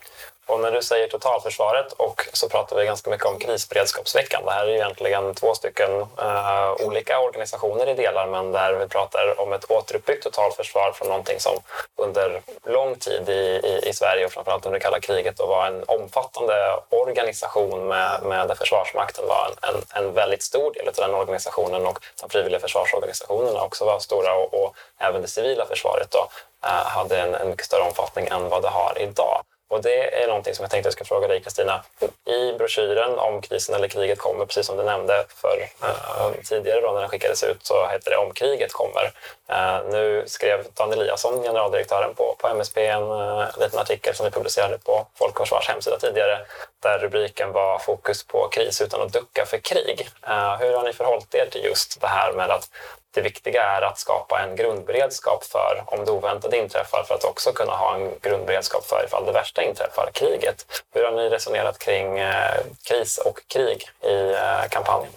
Och 0.51 0.59
när 0.59 0.71
du 0.71 0.81
säger 0.81 1.07
totalförsvaret 1.07 1.91
och 1.91 2.27
så 2.33 2.49
pratar 2.49 2.75
vi 2.77 2.85
ganska 2.85 3.09
mycket 3.09 3.25
om 3.25 3.39
krisberedskapsveckan. 3.39 4.45
Det 4.45 4.51
här 4.51 4.65
är 4.65 4.69
ju 4.69 4.75
egentligen 4.75 5.35
två 5.35 5.53
stycken 5.53 5.91
uh, 5.91 6.87
olika 6.87 7.19
organisationer 7.19 7.89
i 7.89 7.93
delar 7.93 8.27
men 8.27 8.51
där 8.51 8.73
vi 8.73 8.87
pratar 8.87 9.41
om 9.41 9.53
ett 9.53 9.71
återuppbyggt 9.71 10.23
totalförsvar 10.23 10.91
från 10.95 11.07
någonting 11.07 11.39
som 11.39 11.53
under 11.95 12.41
lång 12.65 12.95
tid 12.95 13.29
i, 13.29 13.31
i, 13.63 13.89
i 13.89 13.93
Sverige 13.93 14.25
och 14.25 14.31
framförallt 14.31 14.65
under 14.65 14.79
kalla 14.79 14.99
kriget 14.99 15.37
då 15.37 15.45
var 15.45 15.67
en 15.67 15.83
omfattande 15.87 16.53
organisation 16.89 17.87
med, 17.87 18.23
med 18.23 18.47
där 18.47 18.55
Försvarsmakten 18.55 19.27
var 19.27 19.51
en, 19.61 19.75
en, 19.75 20.03
en 20.03 20.13
väldigt 20.13 20.43
stor 20.43 20.73
del 20.73 20.87
av 20.87 20.93
den 20.93 21.13
organisationen 21.13 21.85
och 21.85 21.99
de 22.21 22.29
frivilliga 22.29 22.59
försvarsorganisationerna 22.59 23.61
också 23.61 23.85
var 23.85 23.99
stora 23.99 24.35
och, 24.35 24.53
och 24.53 24.75
även 24.99 25.21
det 25.21 25.27
civila 25.27 25.65
försvaret 25.65 26.11
då, 26.11 26.27
uh, 26.65 26.69
hade 26.69 27.21
en, 27.21 27.35
en 27.35 27.49
mycket 27.49 27.65
större 27.65 27.83
omfattning 27.83 28.27
än 28.27 28.49
vad 28.49 28.61
det 28.61 28.69
har 28.69 28.97
idag. 28.99 29.41
Och 29.71 29.81
det 29.81 30.23
är 30.23 30.27
någonting 30.27 30.55
som 30.55 30.63
jag 30.63 30.71
tänkte 30.71 30.87
jag 30.87 30.93
ska 30.93 31.03
fråga 31.05 31.27
dig 31.27 31.41
Kristina. 31.41 31.83
I 32.25 32.53
broschyren 32.53 33.19
om 33.19 33.41
krisen 33.41 33.75
eller 33.75 33.87
kriget 33.87 34.19
kommer, 34.19 34.45
precis 34.45 34.65
som 34.65 34.77
du 34.77 34.83
nämnde 34.83 35.25
för 35.29 35.69
uh, 35.83 36.31
tidigare 36.43 36.81
då 36.81 36.91
när 36.91 36.99
den 36.99 37.09
skickades 37.09 37.43
ut, 37.43 37.65
så 37.65 37.87
heter 37.87 38.11
det 38.11 38.17
om 38.17 38.33
kriget 38.33 38.73
kommer. 38.73 39.11
Uh, 39.51 39.91
nu 39.91 40.23
skrev 40.27 40.65
Dan 40.73 40.93
Eliasson, 40.93 41.41
generaldirektören 41.43 42.15
på, 42.15 42.35
på 42.39 42.47
MSB, 42.47 42.85
en 42.85 43.03
uh, 43.03 43.45
liten 43.59 43.79
artikel 43.79 44.15
som 44.15 44.25
vi 44.25 44.31
publicerade 44.31 44.77
på 44.77 45.07
Folk 45.15 45.39
och 45.39 45.47
Försvars 45.47 45.69
hemsida 45.69 45.97
tidigare, 45.99 46.39
där 46.81 46.99
rubriken 46.99 47.51
var 47.51 47.79
Fokus 47.79 48.23
på 48.23 48.47
kris 48.47 48.81
utan 48.81 49.01
att 49.01 49.13
ducka 49.13 49.45
för 49.45 49.57
krig. 49.57 50.09
Eh, 50.27 50.57
hur 50.59 50.73
har 50.73 50.83
ni 50.83 50.93
förhållit 50.93 51.35
er 51.35 51.47
till 51.51 51.63
just 51.63 52.01
det 52.01 52.07
här 52.07 52.33
med 52.33 52.51
att 52.51 52.69
det 53.13 53.21
viktiga 53.21 53.63
är 53.63 53.81
att 53.81 53.99
skapa 53.99 54.39
en 54.39 54.55
grundberedskap 54.55 55.43
för 55.43 55.83
om 55.85 56.05
det 56.05 56.11
oväntade 56.11 56.57
inträffar 56.57 57.03
för 57.03 57.15
att 57.15 57.23
också 57.23 57.51
kunna 57.51 57.71
ha 57.71 57.95
en 57.95 58.11
grundberedskap 58.21 58.85
för 58.85 59.03
ifall 59.05 59.25
det 59.25 59.31
värsta 59.31 59.63
inträffar, 59.63 60.09
kriget. 60.13 60.83
Hur 60.93 61.03
har 61.03 61.11
ni 61.11 61.29
resonerat 61.29 61.79
kring 61.79 62.19
eh, 62.19 62.59
kris 62.83 63.17
och 63.17 63.41
krig 63.47 63.89
i 64.01 64.31
eh, 64.31 64.69
kampanjen? 64.69 65.11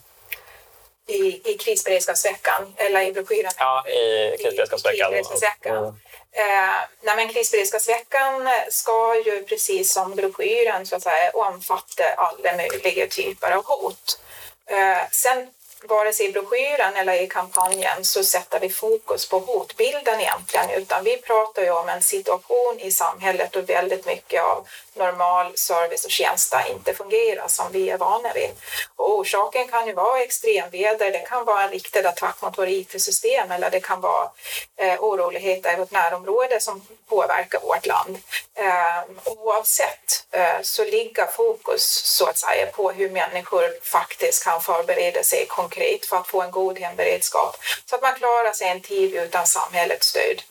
I, 1.06 1.50
i 1.50 1.58
krisberedskapsveckan, 1.58 2.75
eller 2.76 3.00
i 3.00 3.12
broschyren. 3.12 3.52
Ja, 3.58 3.88
i 3.88 4.37
krisberedskapsveckan. 4.42 5.12
I 5.12 5.16
krisberedskapsveckan. 5.16 5.76
Mm. 5.76 5.94
Eh, 6.37 6.80
nej, 7.02 7.16
men 7.16 7.28
krisberedskapsveckan 7.28 8.49
ska 8.70 9.23
ju 9.26 9.44
precis 9.44 9.92
som 9.92 10.14
broschyren 10.14 10.87
så 10.87 10.96
att 10.96 11.02
säga, 11.02 11.30
omfatta 11.34 12.04
alla 12.16 12.56
möjliga 12.56 13.06
typer 13.06 13.50
av 13.50 13.64
hot. 13.64 14.20
Eh, 14.66 15.11
sen 15.11 15.50
vare 15.88 16.12
sig 16.12 16.26
i 16.26 16.32
broschyren 16.32 16.96
eller 16.96 17.23
i 17.23 17.26
kampanjen 17.26 18.04
så 18.04 18.25
sätter 18.25 18.61
vi 18.61 18.68
fokus 18.68 19.28
på 19.28 19.38
hotbilden 19.38 20.20
egentligen 20.20 20.70
utan 20.70 21.04
vi 21.04 21.16
pratar 21.16 21.62
ju 21.62 21.70
om 21.70 21.88
en 21.88 22.02
situation 22.02 22.80
i 22.80 22.90
samhället 22.90 23.52
då 23.52 23.61
väldigt 23.61 24.06
mycket 24.06 24.42
av 24.42 24.68
normal 24.96 25.56
service 25.56 26.04
och 26.04 26.10
tjänster 26.10 26.64
inte 26.70 26.94
fungerar 26.94 27.48
som 27.48 27.72
vi 27.72 27.90
är 27.90 27.98
vana 27.98 28.32
vid. 28.32 28.50
Och 28.96 29.18
orsaken 29.18 29.68
kan 29.68 29.86
ju 29.86 29.92
vara 29.92 30.20
extremväder, 30.20 31.12
det 31.12 31.18
kan 31.18 31.44
vara 31.44 31.62
en 31.62 31.70
riktad 31.70 32.08
attack 32.08 32.42
mot 32.42 32.58
våra 32.58 32.70
IT-system 32.70 33.50
eller 33.50 33.70
det 33.70 33.80
kan 33.80 34.00
vara 34.00 34.30
eh, 34.76 35.00
oroligheter 35.00 35.72
i 35.72 35.76
vårt 35.76 35.90
närområde 35.90 36.60
som 36.60 36.86
påverkar 37.08 37.60
vårt 37.60 37.86
land. 37.86 38.18
Eh, 38.54 39.02
oavsett 39.24 40.26
eh, 40.30 40.62
så 40.62 40.84
ligger 40.84 41.26
fokus 41.26 41.84
så 42.04 42.26
att 42.26 42.38
säga 42.38 42.66
på 42.66 42.90
hur 42.90 43.10
människor 43.10 43.64
faktiskt 43.82 44.44
kan 44.44 44.60
förbereda 44.60 45.22
sig 45.22 45.46
konkret 45.46 46.06
för 46.06 46.16
att 46.16 46.28
få 46.28 46.42
en 46.42 46.50
god 46.50 46.78
hemberedskap 46.78 47.56
så 47.86 47.96
att 47.96 48.02
man 48.02 48.14
klarar 48.14 48.52
sig 48.52 48.68
en 48.68 48.80
tid 48.80 49.14
utan 49.14 49.46
samhällets 49.46 50.06
stöd. 50.06 50.42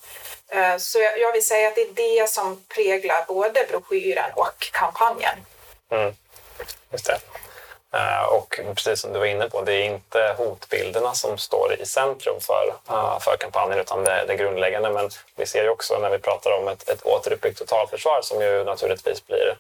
Eh, 0.54 0.78
så 0.78 1.00
jag 1.18 1.32
vill 1.34 1.46
säga 1.46 1.68
att 1.68 1.76
det 1.76 1.82
är 1.82 2.20
det 2.22 2.30
som 2.30 2.64
präglar 2.76 3.26
både 3.28 3.66
broschyren 3.70 4.32
och 4.36 4.70
kampanjen. 4.72 5.46
Mm. 5.92 6.16
Just 6.92 7.06
det. 7.06 7.20
Eh, 7.98 8.24
och 8.24 8.60
precis 8.76 9.00
som 9.00 9.14
du 9.14 9.20
var 9.20 9.26
inne 9.26 9.50
på, 9.50 9.62
det 9.62 9.74
är 9.74 9.84
inte 9.84 10.36
hotbilderna 10.38 11.14
som 11.14 11.38
står 11.38 11.76
i 11.80 11.86
centrum 11.86 12.40
för, 12.42 12.74
eh, 12.90 13.20
för 13.20 13.38
kampanjen 13.38 13.80
utan 13.80 14.04
det, 14.04 14.26
det 14.28 14.36
grundläggande. 14.36 14.90
Men 14.90 15.10
vi 15.36 15.46
ser 15.46 15.64
ju 15.64 15.70
också 15.70 16.00
när 16.00 16.10
vi 16.10 16.20
pratar 16.20 16.52
om 16.52 16.68
ett, 16.68 16.90
ett 16.90 17.06
återuppbyggt 17.06 17.60
totalförsvar 17.60 18.20
som 18.22 18.42
ju 18.42 18.64
naturligtvis 18.64 19.26
blir 19.26 19.58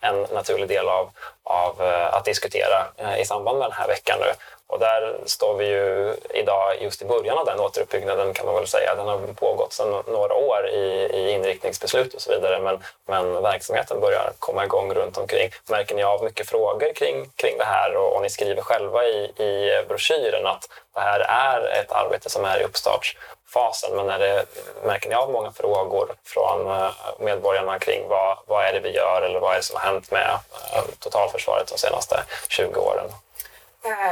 en 0.00 0.26
naturlig 0.32 0.68
del 0.68 0.88
av, 0.88 1.10
av 1.42 1.80
att 2.12 2.24
diskutera 2.24 2.86
i 3.18 3.24
samband 3.24 3.58
med 3.58 3.66
den 3.66 3.78
här 3.78 3.88
veckan 3.88 4.18
nu. 4.20 4.32
Och 4.68 4.78
där 4.78 5.16
står 5.24 5.54
vi 5.54 5.66
ju 5.66 6.14
idag 6.34 6.82
just 6.82 7.02
i 7.02 7.04
början 7.04 7.38
av 7.38 7.46
den 7.46 7.60
återuppbyggnaden 7.60 8.34
kan 8.34 8.46
man 8.46 8.54
väl 8.54 8.66
säga. 8.66 8.94
Den 8.94 9.08
har 9.08 9.18
pågått 9.18 9.72
sedan 9.72 10.02
några 10.06 10.34
år 10.34 10.68
i, 10.68 11.08
i 11.14 11.30
inriktningsbeslut 11.30 12.14
och 12.14 12.20
så 12.20 12.30
vidare 12.30 12.60
men, 12.60 12.78
men 13.06 13.42
verksamheten 13.42 14.00
börjar 14.00 14.32
komma 14.38 14.64
igång 14.64 14.94
runt 14.94 15.18
omkring. 15.18 15.50
Märker 15.70 15.94
ni 15.94 16.02
av 16.02 16.24
mycket 16.24 16.48
frågor 16.48 16.92
kring, 16.94 17.30
kring 17.36 17.58
det 17.58 17.64
här 17.64 17.96
och, 17.96 18.16
och 18.16 18.22
ni 18.22 18.30
skriver 18.30 18.62
själva 18.62 19.04
i, 19.04 19.24
i 19.42 19.82
broschyren 19.88 20.46
att 20.46 20.68
det 20.94 21.00
här 21.00 21.20
är 21.20 21.80
ett 21.80 21.92
arbete 21.92 22.30
som 22.30 22.44
är 22.44 22.60
i 22.60 22.64
uppstartsfasen 22.64 23.96
men 23.96 24.10
är 24.10 24.18
det, 24.18 24.44
märker 24.84 25.08
ni 25.08 25.14
av 25.14 25.30
många 25.30 25.52
frågor 25.52 26.14
från 26.24 26.66
eh, 26.66 26.90
medborgarna 27.18 27.78
kring 27.78 28.08
vad, 28.08 28.38
vad 28.46 28.64
är 28.64 28.72
det 28.72 28.80
vi 28.80 28.90
gör 28.90 29.22
eller 29.22 29.40
vad 29.40 29.52
är 29.52 29.56
det 29.56 29.62
som 29.62 29.76
har 29.76 29.92
hänt 29.92 30.10
med 30.10 30.38
eh, 30.72 30.84
totalförsvaret 30.98 31.66
de 31.66 31.78
senaste 31.78 32.22
20 32.48 32.80
åren? 32.80 33.10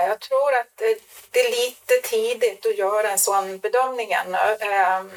Jag 0.09 0.21
tror 0.21 0.55
att 0.55 0.81
eh, 0.81 0.97
det 1.31 1.41
är 1.41 1.51
lite 1.51 2.09
tidigt 2.09 2.67
att 2.67 2.79
göra 2.79 3.11
en 3.11 3.19
sån 3.19 3.59
bedömning 3.59 4.13
ännu. 4.13 4.57
Ehm, 4.61 5.11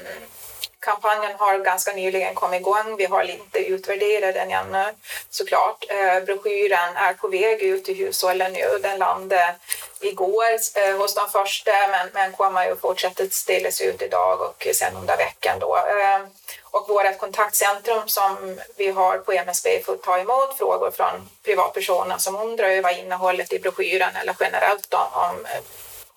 Kampanjen 0.79 1.36
har 1.38 1.60
ganska 1.60 1.93
nyligen 1.93 2.36
kommit 2.36 2.62
igång. 2.62 2.96
Vi 2.98 3.05
har 3.05 3.24
inte 3.24 3.60
utvärderat 3.60 4.34
den 4.34 4.51
ännu 4.51 4.86
såklart. 5.29 5.86
Eh, 5.89 6.24
broschyren 6.24 6.96
är 6.96 7.13
på 7.13 7.27
väg 7.27 7.62
ut 7.62 7.86
till 7.86 7.96
hushållen 7.96 8.53
nu. 8.53 8.79
Den 8.81 9.00
landade 9.00 9.55
igår 10.01 10.43
eh, 10.75 10.98
hos 10.98 11.15
de 11.15 11.29
första 11.29 11.72
men, 11.91 12.10
men 12.13 12.31
kommer 12.31 12.67
ju 12.67 12.75
fortsätta 12.75 13.24
ställas 13.29 13.81
ut 13.81 14.01
idag 14.01 14.41
och 14.41 14.67
sen 14.74 14.96
under 14.96 15.17
veckan 15.17 15.60
då. 15.60 15.77
Eh, 15.77 16.19
och 16.63 16.88
vårt 16.89 17.17
kontaktcentrum 17.17 18.07
som 18.07 18.60
vi 18.77 18.91
har 18.91 19.17
på 19.17 19.31
MSB 19.31 19.84
får 19.84 19.98
ta 19.98 20.19
emot 20.19 20.57
frågor 20.57 20.91
från 20.91 21.29
privatpersoner 21.43 22.17
som 22.17 22.36
undrar 22.36 22.69
över 22.69 23.00
innehållet 23.00 23.53
i 23.53 23.60
broschyren 23.60 24.15
eller 24.15 24.36
generellt 24.39 24.93
om, 24.93 25.07
om 25.13 25.46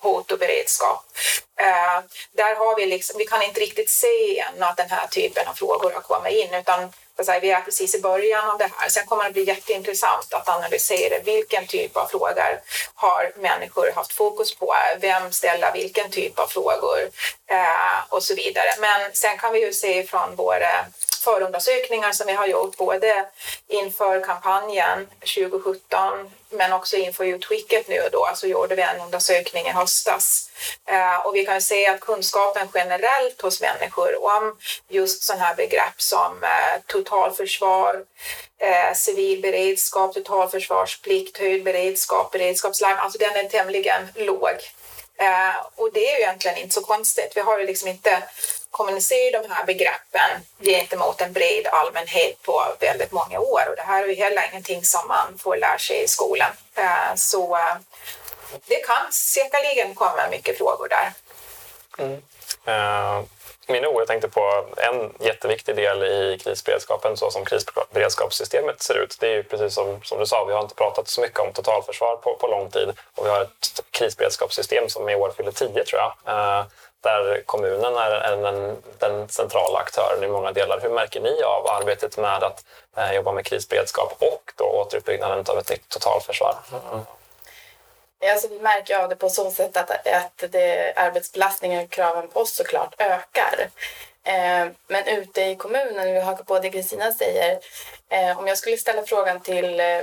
hot 0.00 0.33
och 0.33 0.38
beredskap. 0.38 1.04
Eh, 1.61 2.04
där 2.33 2.57
har 2.57 2.76
vi 2.76 2.87
liksom, 2.87 3.19
vi 3.19 3.25
kan 3.25 3.42
inte 3.42 3.61
riktigt 3.61 3.90
se 3.90 4.38
än 4.38 4.62
att 4.62 4.76
den 4.76 4.90
här 4.90 5.07
typen 5.07 5.49
av 5.49 5.54
frågor 5.54 5.90
har 5.90 6.00
kommit 6.00 6.33
in 6.33 6.54
utan 6.54 6.92
säga, 7.27 7.41
vi 7.41 7.50
är 7.50 7.61
precis 7.61 7.95
i 7.95 8.00
början 8.00 8.50
av 8.50 8.59
det 8.59 8.71
här. 8.77 8.89
Sen 8.89 9.07
kommer 9.07 9.25
det 9.25 9.31
bli 9.31 9.45
jätteintressant 9.45 10.35
att 10.35 10.49
analysera 10.49 11.19
vilken 11.25 11.67
typ 11.67 11.97
av 11.97 12.07
frågor 12.07 12.61
har 12.95 13.33
människor 13.37 13.93
haft 13.95 14.12
fokus 14.12 14.55
på? 14.55 14.75
Vem 15.00 15.33
ställer 15.33 15.73
vilken 15.73 16.11
typ 16.11 16.39
av 16.39 16.47
frågor? 16.47 16.99
Eh, 17.47 17.99
och 18.09 18.23
så 18.23 18.35
vidare. 18.35 18.69
Men 18.79 19.11
sen 19.12 19.39
kan 19.39 19.53
vi 19.53 19.61
ju 19.67 19.73
se 19.73 20.03
från 20.03 20.37
våra 20.37 20.85
förundersökningar 21.25 22.12
som 22.12 22.27
vi 22.27 22.33
har 22.33 22.47
gjort 22.47 22.77
både 22.77 23.25
inför 23.69 24.25
kampanjen 24.25 25.09
2017 25.21 26.31
men 26.50 26.73
också 26.73 26.97
inför 26.97 27.25
utskicket 27.25 27.89
nu 27.89 28.09
då 28.12 28.31
så 28.35 28.47
gjorde 28.47 28.75
vi 28.75 28.83
en 28.83 29.00
undersökning 29.00 29.67
i 29.67 29.71
höstas 29.71 30.50
Eh, 30.88 31.26
och 31.26 31.35
vi 31.35 31.47
kan 31.47 31.62
se 31.62 31.87
att 31.87 32.00
kunskapen 32.00 32.69
generellt 32.75 33.43
hos 33.43 33.61
människor 33.61 34.25
om 34.25 34.57
just 34.88 35.23
sådana 35.23 35.45
här 35.45 35.55
begrepp 35.55 36.02
som 36.02 36.45
eh, 36.45 36.81
totalförsvar, 36.87 38.05
eh, 38.59 38.95
civil 38.95 39.43
beredskap, 39.43 40.14
totalförsvarsplikt, 40.14 41.38
höjd 41.38 41.64
beredskap, 41.64 42.33
beredskapslarm, 42.33 42.99
alltså 42.99 43.19
den 43.19 43.37
är 43.37 43.49
tämligen 43.49 44.09
låg. 44.14 44.57
Eh, 45.21 45.57
och 45.75 45.93
det 45.93 46.09
är 46.09 46.17
ju 46.17 46.23
egentligen 46.23 46.57
inte 46.57 46.75
så 46.75 46.81
konstigt. 46.81 47.33
Vi 47.35 47.40
har 47.40 47.59
ju 47.59 47.67
liksom 47.67 47.88
inte 47.88 48.23
kommunicerat 48.71 49.43
de 49.43 49.55
här 49.55 49.64
begreppen 49.64 50.31
gentemot 50.62 51.21
en 51.21 51.33
bred 51.33 51.67
allmänhet 51.67 52.43
på 52.43 52.62
väldigt 52.81 53.12
många 53.12 53.40
år 53.40 53.62
och 53.71 53.76
det 53.76 53.83
här 53.83 54.02
är 54.02 54.09
ju 54.09 54.14
heller 54.14 54.49
ingenting 54.52 54.85
som 54.85 55.09
man 55.09 55.38
får 55.38 55.57
lära 55.57 55.79
sig 55.79 56.02
i 56.02 56.09
skolan. 56.09 56.50
Eh, 56.75 57.14
så 57.17 57.57
eh, 57.57 57.76
det 58.66 58.80
kan 58.87 59.12
säkerligen 59.12 59.95
komma 59.95 60.28
mycket 60.30 60.59
frågor 60.59 60.88
där. 60.88 61.12
Mm. 61.99 62.23
Eh, 62.64 63.19
uh, 63.19 63.25
Minou, 63.69 63.99
jag 63.99 64.07
tänkte 64.07 64.28
på 64.28 64.64
en 64.76 65.14
jätteviktig 65.21 65.76
del 65.76 66.02
i 66.02 66.38
krisberedskapen 66.38 67.16
så 67.16 67.30
som 67.30 67.45
krisberedskapssystemet 67.45 68.83
ser 68.83 68.95
ut. 68.95 69.16
Det 69.21 69.26
är 69.26 69.35
ju 69.35 69.42
precis 69.42 69.75
som, 69.75 70.02
som 70.02 70.19
du 70.19 70.26
sa, 70.26 70.45
vi 70.45 70.52
har 70.52 70.62
inte 70.62 70.75
pratat 70.75 71.09
så 71.09 71.21
mycket 71.21 71.38
om 71.38 71.52
totalförsvar 71.52 72.16
på, 72.16 72.37
på 72.37 72.47
lång 72.47 72.71
tid 72.71 72.92
och 73.14 73.26
vi 73.26 73.30
har 73.30 73.42
ett 73.42 73.80
krisberedskapssystem 73.90 74.88
som 74.88 75.09
i 75.09 75.14
år 75.14 75.33
fyller 75.37 75.52
tio 75.52 75.85
tror 75.85 76.00
jag. 76.00 76.35
Uh, 76.35 76.66
där 77.02 77.42
kommunen 77.47 77.97
är, 77.97 78.37
den, 78.37 78.76
den, 78.99 79.28
centrala 79.28 79.78
aktören 79.78 80.25
i 80.25 80.28
många 80.28 80.52
delar. 80.52 80.80
Hur 80.80 80.90
märker 80.90 81.21
ni 81.21 81.42
av 81.42 81.66
arbetet 81.66 82.16
med 82.16 82.42
att 82.42 82.64
eh, 82.97 83.12
jobba 83.12 83.33
med 83.33 83.47
krisberedskap 83.47 84.16
och 84.19 84.52
då 84.57 84.64
återuppbyggnaden 84.64 85.45
av 85.49 85.59
ett 85.59 85.71
nytt 85.71 85.88
totalförsvar? 85.88 86.54
Mm. 86.92 87.04
Alltså, 88.23 88.49
vi 88.49 88.59
märker 88.59 88.99
av 88.99 89.09
det 89.09 89.17
på 89.17 89.29
så 89.29 89.50
sätt 89.50 89.77
att, 89.77 89.91
att 90.07 90.45
det, 90.53 90.93
arbetsbelastningen 90.97 91.85
och 91.85 91.91
kraven 91.91 92.29
på 92.29 92.41
oss 92.41 92.55
såklart 92.55 92.95
ökar. 92.99 93.71
Eh, 94.25 94.69
men 94.89 95.07
ute 95.07 95.43
i 95.43 95.57
kommunen, 95.57 96.15
vi 96.15 96.21
hakar 96.21 96.45
på 96.45 96.59
det 96.59 96.71
Kristina 96.71 97.12
säger, 97.12 97.59
eh, 98.09 98.39
om 98.39 98.47
jag 98.47 98.59
skulle 98.59 98.77
ställa 98.77 99.03
frågan 99.03 99.41
till 99.41 99.81
eh, 99.81 100.00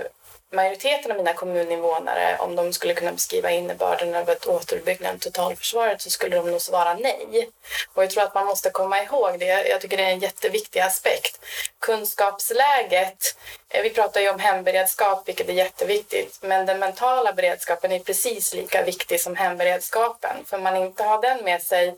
majoriteten 0.52 1.12
av 1.12 1.18
mina 1.18 1.34
kommuninvånare, 1.34 2.38
om 2.40 2.56
de 2.56 2.74
skulle 2.74 2.94
kunna 2.94 3.12
beskriva 3.12 3.52
innebörden 3.52 4.16
av 4.16 4.30
ett 4.30 4.48
återuppbyggnad 4.48 5.14
av 5.14 5.18
totalförsvaret 5.18 6.02
så 6.02 6.10
skulle 6.10 6.36
de 6.36 6.52
nog 6.52 6.62
svara 6.62 6.94
nej. 6.94 7.50
Och 7.94 8.04
jag 8.04 8.10
tror 8.10 8.24
att 8.24 8.36
man 8.36 8.46
måste 8.46 8.70
komma 8.70 9.04
ihåg 9.04 9.40
det. 9.40 9.68
Jag 9.68 9.82
tycker 9.82 9.98
det 9.98 10.04
är 10.04 10.12
en 10.12 10.20
jätteviktig 10.20 10.80
aspekt. 10.80 11.40
Kunskapsläget, 11.80 13.36
eh, 13.70 13.84
vi 13.84 13.90
pratar 13.90 14.22
ju 14.22 14.30
om 14.30 14.40
hemberedskap 14.40 15.28
vilket 15.28 15.50
är 15.50 15.54
jätteviktigt, 15.54 16.40
men 16.42 16.66
den 16.66 16.80
mentala 16.80 17.34
beredskapen 17.34 17.92
är 17.92 18.00
precis 18.00 18.54
lika 18.54 18.84
viktig 18.84 19.22
som 19.22 19.36
hemberedskapen. 19.36 20.46
För 20.46 20.58
man 20.58 20.76
inte 20.76 21.04
har 21.04 21.22
den 21.22 21.44
med 21.44 21.62
sig, 21.62 21.96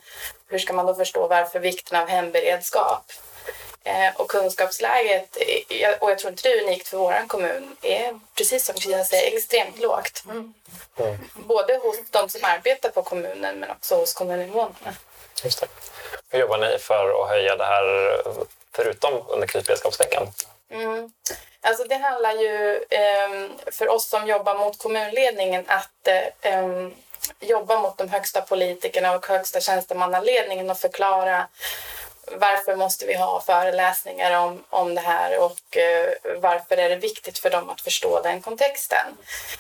hur 0.50 0.60
ska 0.60 0.74
man 0.74 0.86
då 0.86 0.96
förstå 0.96 1.28
varför 1.28 1.60
vikten 1.60 2.02
av 2.02 2.08
hemberedskap? 2.08 3.12
Eh, 3.90 4.16
och 4.16 4.30
kunskapsläget, 4.30 5.38
och 6.00 6.12
jag 6.12 6.20
tror 6.20 6.32
inte 6.32 6.50
det 6.50 6.54
är 6.54 6.64
unikt 6.64 6.88
för 6.88 6.98
vår 6.98 7.28
kommun, 7.28 7.76
är 7.82 8.20
precis 8.36 8.66
som 8.66 8.76
Kristina 8.76 9.04
säger 9.04 9.38
extremt 9.38 9.80
lågt. 9.80 10.24
Mm. 10.26 10.54
Mm. 10.98 11.18
Både 11.34 11.78
hos 11.78 11.98
de 12.10 12.30
som 12.30 12.42
arbetar 12.44 12.90
på 12.90 13.04
kommunen 13.04 13.60
men 13.60 13.72
också 13.72 13.96
hos 13.96 14.14
kommuninvånarna. 14.14 14.96
Just 15.44 15.62
det. 15.62 15.68
Hur 16.30 16.40
jobbar 16.40 16.58
ni 16.58 16.78
för 16.80 17.24
att 17.24 17.30
höja 17.30 17.56
det 17.56 17.66
här 17.66 18.18
förutom 18.76 19.24
under 19.28 19.48
krisberedskapsveckan? 19.48 20.28
Mm. 20.72 21.12
Alltså 21.62 21.84
det 21.84 21.96
handlar 21.96 22.34
ju 22.34 22.76
um, 23.30 23.52
för 23.72 23.90
oss 23.90 24.10
som 24.10 24.28
jobbar 24.28 24.56
mot 24.56 24.78
kommunledningen 24.78 25.66
att 25.68 26.08
um, 26.64 26.96
jobba 27.40 27.80
mot 27.80 27.98
de 27.98 28.10
högsta 28.10 28.42
politikerna 28.42 29.16
och 29.16 29.28
högsta 29.28 29.60
tjänstemannaledningen 29.60 30.70
och 30.70 30.78
förklara 30.78 31.48
varför 32.36 32.76
måste 32.76 33.06
vi 33.06 33.14
ha 33.14 33.42
föreläsningar 33.42 34.40
om, 34.40 34.64
om 34.70 34.96
det 34.96 35.02
här 35.02 35.40
och 35.40 35.78
eh, 35.78 36.14
varför 36.42 36.78
är 36.78 36.90
det 36.90 36.96
viktigt 36.96 37.40
för 37.40 37.50
dem 37.50 37.70
att 37.70 37.82
förstå 37.82 38.22
den 38.22 38.42
kontexten. 38.42 39.18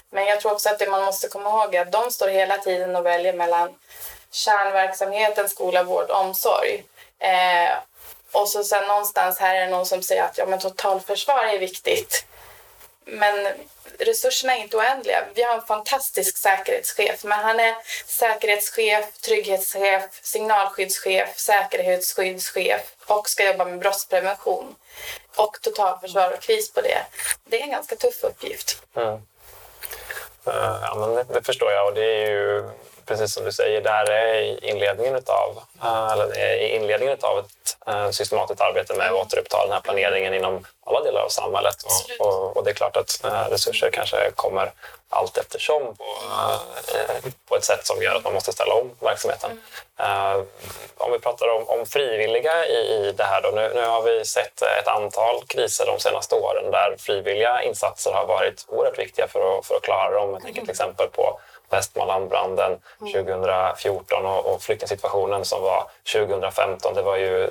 Men 0.09 0.25
jag 0.25 0.41
tror 0.41 0.51
också 0.51 0.69
att 0.69 0.79
det 0.79 0.89
man 0.89 1.05
måste 1.05 1.27
komma 1.27 1.49
ihåg 1.49 1.75
är 1.75 1.81
att 1.81 1.91
de 1.91 2.11
står 2.11 2.27
hela 2.27 2.57
tiden 2.57 2.95
och 2.95 3.05
väljer 3.05 3.33
mellan 3.33 3.75
kärnverksamheten, 4.31 5.49
skola, 5.49 5.83
vård, 5.83 6.09
omsorg. 6.09 6.83
Eh, 7.19 7.71
och 8.31 8.49
så 8.49 8.63
sen 8.63 8.87
någonstans 8.87 9.39
här 9.39 9.55
är 9.55 9.59
det 9.59 9.71
någon 9.71 9.85
som 9.85 10.01
säger 10.01 10.23
att 10.23 10.37
ja, 10.37 10.45
men 10.45 10.59
totalförsvar 10.59 11.43
är 11.43 11.59
viktigt. 11.59 12.25
Men 13.11 13.47
resurserna 13.99 14.57
är 14.57 14.61
inte 14.61 14.77
oändliga. 14.77 15.25
Vi 15.33 15.43
har 15.43 15.55
en 15.55 15.61
fantastisk 15.61 16.37
säkerhetschef, 16.37 17.23
men 17.23 17.39
han 17.39 17.59
är 17.59 17.75
säkerhetschef, 18.05 19.05
trygghetschef, 19.25 20.03
signalskyddschef, 20.21 21.37
säkerhetsskyddschef 21.39 22.81
och 23.05 23.29
ska 23.29 23.45
jobba 23.45 23.65
med 23.65 23.79
brottsprevention 23.79 24.75
och 25.35 25.61
totalförsvar 25.61 26.31
och 26.31 26.41
kris 26.41 26.73
på 26.73 26.81
det. 26.81 27.05
Det 27.49 27.59
är 27.59 27.63
en 27.63 27.71
ganska 27.71 27.95
tuff 27.95 28.23
uppgift. 28.23 28.81
Mm. 28.95 29.13
Eh, 30.47 30.79
ja, 30.81 30.95
men 30.99 31.15
det, 31.15 31.33
det, 31.33 31.43
förstår 31.43 31.71
jag 31.71 31.87
och 31.87 31.93
det 31.93 32.05
är 32.05 32.29
ju 32.29 32.69
precis 33.09 33.33
som 33.33 33.43
du 33.45 33.51
säger, 33.51 33.81
där 33.81 34.09
är 34.09 34.63
inledningen 34.65 35.15
utav, 35.15 35.63
uh, 35.83 36.11
eller 36.13 36.37
är 36.37 36.57
inledningen 36.57 37.13
utav 37.13 37.39
ett 37.39 37.77
uh, 37.89 38.09
systematiskt 38.11 38.61
arbete 38.61 38.93
med 38.93 39.07
att 39.07 39.13
återuppta 39.13 39.63
den 39.63 39.73
här 39.73 39.81
planeringen 39.81 40.33
inom 40.33 40.65
alla 40.85 41.03
delar 41.03 41.21
av 41.21 41.29
samhället. 41.29 41.75
Och, 42.19 42.57
och, 42.57 42.63
det 42.63 42.69
är 42.69 42.73
klart 42.73 42.97
att 42.97 43.21
uh, 43.25 43.49
resurser 43.49 43.89
kanske 43.93 44.31
kommer 44.35 44.71
allt 45.09 45.37
eftersom 45.37 45.95
på, 45.95 46.05
på 47.49 47.55
ett 47.55 47.65
sätt 47.65 47.85
som 47.85 48.01
gör 48.01 48.15
att 48.15 48.23
man 48.23 48.33
måste 48.33 48.51
ställa 48.51 48.73
om 48.73 48.91
verksamheten. 48.99 49.51
Mm. 49.97 50.45
om 50.97 51.11
vi 51.11 51.19
pratar 51.19 51.47
om, 51.47 51.69
om 51.69 51.85
frivilliga 51.85 52.65
i, 52.67 52.77
i 52.77 53.13
det 53.17 53.23
här 53.23 53.41
då. 53.41 53.49
Nu, 53.49 53.71
nu 53.75 53.85
har 53.85 54.01
vi 54.01 54.25
sett 54.25 54.61
ett 54.61 54.87
antal 54.87 55.43
kriser 55.47 55.85
de 55.85 55.99
senaste 55.99 56.35
åren 56.35 56.71
där 56.71 56.95
frivilliga 56.99 57.63
insatser 57.63 58.11
har 58.11 58.25
varit 58.25 58.65
oerhört 58.67 58.99
viktiga 58.99 59.27
för 59.27 59.59
att, 59.59 59.65
för 59.65 59.75
att 59.75 59.81
klara 59.81 60.19
dem. 60.19 60.33
Jag 60.33 60.41
tänker 60.43 60.61
till 60.61 60.69
exempel 60.69 61.07
på 61.07 61.39
Västmanlandbranden 61.69 62.79
2014 63.13 64.25
och, 64.25 64.53
och 64.53 64.61
flyktingsituationen 64.61 65.45
som 65.45 65.61
var 65.61 65.83
2015. 66.13 66.93
Det 66.93 67.01
var 67.01 67.17
ju 67.17 67.49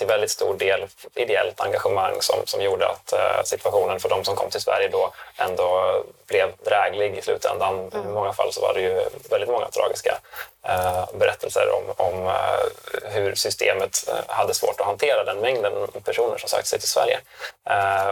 till 0.00 0.06
väldigt 0.06 0.30
stor 0.30 0.54
del 0.56 0.86
ideellt 1.14 1.60
engagemang 1.60 2.14
som, 2.20 2.36
som 2.44 2.62
gjorde 2.62 2.88
att 2.88 3.12
eh, 3.12 3.42
situationen 3.44 4.00
för 4.00 4.08
de 4.08 4.24
som 4.24 4.36
kom 4.36 4.50
till 4.50 4.60
Sverige 4.60 4.88
då 4.88 5.12
ändå 5.36 6.02
blev 6.26 6.48
dräglig 6.64 7.18
i 7.18 7.22
slutändan. 7.22 7.90
Mm. 7.94 8.08
I 8.08 8.12
många 8.12 8.32
fall 8.32 8.52
så 8.52 8.60
var 8.60 8.74
det 8.74 8.80
ju 8.80 9.02
väldigt 9.30 9.48
många 9.48 9.68
tragiska 9.68 10.18
Eh, 10.62 11.04
berättelser 11.14 11.70
om, 11.72 12.06
om 12.06 12.26
eh, 12.26 13.12
hur 13.12 13.34
systemet 13.34 14.08
eh, 14.08 14.14
hade 14.26 14.54
svårt 14.54 14.80
att 14.80 14.86
hantera 14.86 15.24
den 15.24 15.40
mängden 15.40 15.72
personer 16.04 16.38
som 16.38 16.48
sökte 16.48 16.68
sig 16.68 16.78
till 16.78 16.88
Sverige. 16.88 17.20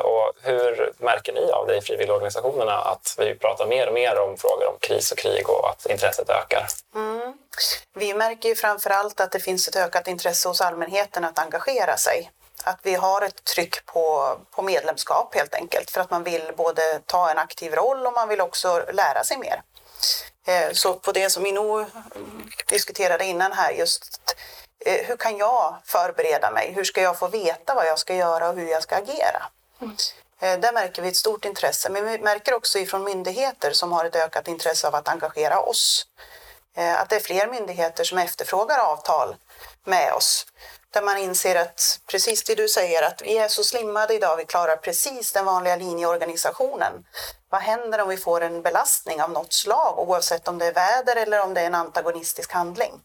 Och 0.02 0.33
hur 0.43 0.93
märker 0.99 1.33
ni 1.33 1.50
av 1.50 1.67
det 1.67 1.76
i 1.76 1.81
frivilligorganisationerna 1.81 2.73
att 2.73 3.14
vi 3.19 3.35
pratar 3.35 3.67
mer 3.67 3.87
och 3.87 3.95
mer 3.95 4.19
om 4.19 4.37
frågor 4.37 4.67
om 4.67 4.76
kris 4.81 5.12
och 5.12 5.19
krig 5.19 5.50
och 5.50 5.71
att 5.71 5.87
intresset 5.87 6.31
ökar? 6.31 6.67
Mm. 6.95 7.35
Vi 7.95 8.14
märker 8.14 8.49
ju 8.49 8.55
framför 8.55 8.90
allt 8.90 9.21
att 9.21 9.33
det 9.33 9.40
finns 9.40 9.69
ett 9.69 9.76
ökat 9.76 10.09
intresse 10.09 10.49
hos 10.49 10.61
allmänheten 10.61 11.25
att 11.25 11.38
engagera 11.38 11.97
sig. 11.97 12.31
Att 12.64 12.78
vi 12.83 12.95
har 12.95 13.23
ett 13.23 13.45
tryck 13.45 13.87
på, 13.87 14.37
på 14.50 14.62
medlemskap 14.62 15.35
helt 15.35 15.55
enkelt 15.55 15.90
för 15.90 16.00
att 16.00 16.11
man 16.11 16.25
vill 16.25 16.52
både 16.57 17.00
ta 17.07 17.31
en 17.31 17.38
aktiv 17.38 17.75
roll 17.75 18.07
och 18.07 18.12
man 18.12 18.28
vill 18.28 18.40
också 18.40 18.83
lära 18.93 19.25
sig 19.25 19.38
mer. 19.38 19.62
Eh, 20.49 20.73
så 20.73 20.95
på 20.95 21.12
det 21.12 21.31
som 21.31 21.43
Minno 21.43 21.87
diskuterade 22.67 23.25
innan 23.25 23.52
här, 23.52 23.73
just 23.73 24.21
eh, 24.85 25.07
hur 25.07 25.17
kan 25.17 25.37
jag 25.37 25.76
förbereda 25.85 26.50
mig? 26.50 26.73
Hur 26.73 26.85
ska 26.85 27.02
jag 27.02 27.19
få 27.19 27.28
veta 27.28 27.75
vad 27.75 27.87
jag 27.87 27.99
ska 27.99 28.14
göra 28.14 28.49
och 28.49 28.57
hur 28.57 28.69
jag 28.69 28.83
ska 28.83 28.97
agera? 28.97 29.43
Mm. 29.81 29.97
Där 30.61 30.73
märker 30.73 31.02
vi 31.02 31.09
ett 31.09 31.17
stort 31.17 31.45
intresse, 31.45 31.90
men 31.90 32.05
vi 32.05 32.19
märker 32.19 32.55
också 32.55 32.78
ifrån 32.78 33.05
myndigheter 33.05 33.73
som 33.73 33.93
har 33.93 34.05
ett 34.05 34.17
ökat 34.17 34.49
intresse 34.49 34.88
av 34.88 34.95
att 34.95 35.09
engagera 35.09 35.61
oss. 35.61 36.07
Att 36.76 37.09
det 37.09 37.17
är 37.17 37.21
fler 37.21 37.47
myndigheter 37.47 38.05
som 38.05 38.19
efterfrågar 38.19 38.78
avtal 38.78 39.37
med 39.85 40.12
oss. 40.12 40.47
Där 40.90 41.02
man 41.02 41.18
inser 41.18 41.57
att, 41.57 42.00
precis 42.06 42.45
det 42.45 42.54
du 42.54 42.69
säger, 42.69 43.02
att 43.02 43.23
vi 43.23 43.39
är 43.39 43.49
så 43.49 43.65
slimmade 43.65 44.15
idag, 44.15 44.36
vi 44.36 44.45
klarar 44.45 44.76
precis 44.76 45.32
den 45.32 45.45
vanliga 45.45 45.76
linjeorganisationen. 45.76 46.93
Vad 47.50 47.60
händer 47.60 48.00
om 48.00 48.08
vi 48.08 48.17
får 48.17 48.41
en 48.41 48.63
belastning 48.63 49.23
av 49.23 49.30
något 49.30 49.52
slag, 49.52 49.99
oavsett 49.99 50.49
om 50.49 50.58
det 50.58 50.67
är 50.67 50.73
väder 50.73 51.17
eller 51.17 51.43
om 51.43 51.54
det 51.54 51.60
är 51.60 51.67
en 51.67 51.75
antagonistisk 51.75 52.52
handling? 52.52 53.00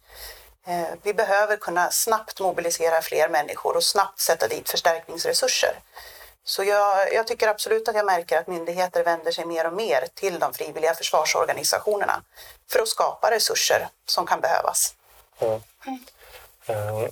Eh, 0.67 0.87
vi 1.03 1.13
behöver 1.13 1.57
kunna 1.57 1.91
snabbt 1.91 2.39
mobilisera 2.39 3.01
fler 3.01 3.29
människor 3.29 3.75
och 3.75 3.83
snabbt 3.83 4.19
sätta 4.19 4.47
dit 4.47 4.69
förstärkningsresurser. 4.69 5.79
Så 6.45 6.63
jag, 6.63 7.13
jag, 7.13 7.27
tycker 7.27 7.47
absolut 7.47 7.87
att 7.87 7.95
jag 7.95 8.05
märker 8.05 8.37
att 8.37 8.47
myndigheter 8.47 9.03
vänder 9.03 9.31
sig 9.31 9.45
mer 9.45 9.67
och 9.67 9.73
mer 9.73 10.07
till 10.13 10.39
de 10.39 10.53
frivilliga 10.53 10.93
försvarsorganisationerna 10.93 12.23
för 12.71 12.79
att 12.79 12.87
skapa 12.87 13.31
resurser 13.31 13.87
som 14.05 14.25
kan 14.25 14.41
behövas. 14.41 14.95
Mm. 15.39 15.61
Ehm, 16.67 17.03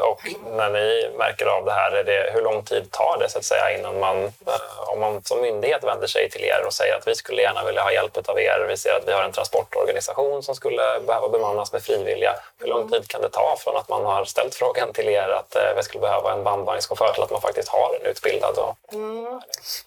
och 0.00 0.20
när 0.56 0.70
ni 0.70 1.10
märker 1.18 1.46
av 1.46 1.64
det 1.64 1.72
här, 1.72 1.90
är 1.92 2.04
det, 2.04 2.30
hur 2.34 2.42
lång 2.42 2.64
tid 2.64 2.90
tar 2.90 3.18
det 3.20 3.28
så 3.28 3.38
att 3.38 3.44
säga 3.44 3.78
innan 3.78 3.98
man, 3.98 4.24
eh, 4.24 4.88
om 4.88 5.00
man 5.00 5.22
som 5.24 5.40
myndighet 5.40 5.84
vänder 5.84 6.06
sig 6.06 6.30
till 6.30 6.44
er 6.44 6.64
och 6.66 6.72
säger 6.72 6.94
att 6.96 7.08
vi 7.08 7.14
skulle 7.14 7.42
gärna 7.42 7.64
vilja 7.64 7.82
ha 7.82 7.92
hjälp 7.92 8.28
av 8.28 8.40
er, 8.40 8.66
vi 8.68 8.76
ser 8.76 8.94
att 8.94 9.08
vi 9.08 9.12
har 9.12 9.22
en 9.22 9.32
transportorganisation 9.32 10.42
som 10.42 10.54
skulle 10.54 11.00
behöva 11.06 11.28
bemannas 11.28 11.72
med 11.72 11.82
frivilliga. 11.82 12.34
Hur 12.58 12.66
lång 12.66 12.90
tid 12.90 13.08
kan 13.08 13.20
det 13.20 13.28
ta 13.28 13.56
från 13.58 13.76
att 13.76 13.88
man 13.88 14.04
har 14.04 14.24
ställt 14.24 14.54
frågan 14.54 14.92
till 14.92 15.08
er 15.08 15.28
att 15.28 15.56
eh, 15.56 15.62
vi 15.76 15.82
skulle 15.82 16.00
behöva 16.00 16.32
en 16.32 16.44
bandvagnschaufför 16.44 17.12
till 17.12 17.22
att 17.22 17.30
man 17.30 17.40
faktiskt 17.40 17.68
har 17.68 17.98
en 18.00 18.06
utbildad? 18.06 18.58
Och... 18.58 18.76
Mm. 18.92 19.40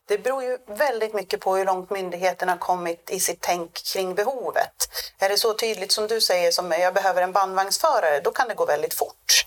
Det 0.06 0.18
beror 0.18 0.44
ju 0.44 0.58
väldigt 0.66 1.13
mycket 1.13 1.39
på 1.39 1.56
hur 1.56 1.66
långt 1.66 1.89
myndigheten 1.89 2.50
har 2.50 2.58
kommit 2.58 3.10
i 3.10 3.20
sitt 3.20 3.42
tänk 3.42 3.74
kring 3.94 4.16
behovet. 4.16 4.89
Är 5.20 5.30
det 5.30 5.38
så 5.38 5.54
tydligt 5.54 5.92
som 5.92 6.08
du 6.08 6.22
säger, 6.22 6.52
som 6.52 6.72
jag 6.72 6.94
behöver 6.94 7.22
en 7.22 7.32
bandvagnsförare, 7.32 8.20
då 8.20 8.32
kan 8.32 8.48
det 8.48 8.54
gå 8.54 8.66
väldigt 8.66 8.92
fort. 8.93 9.45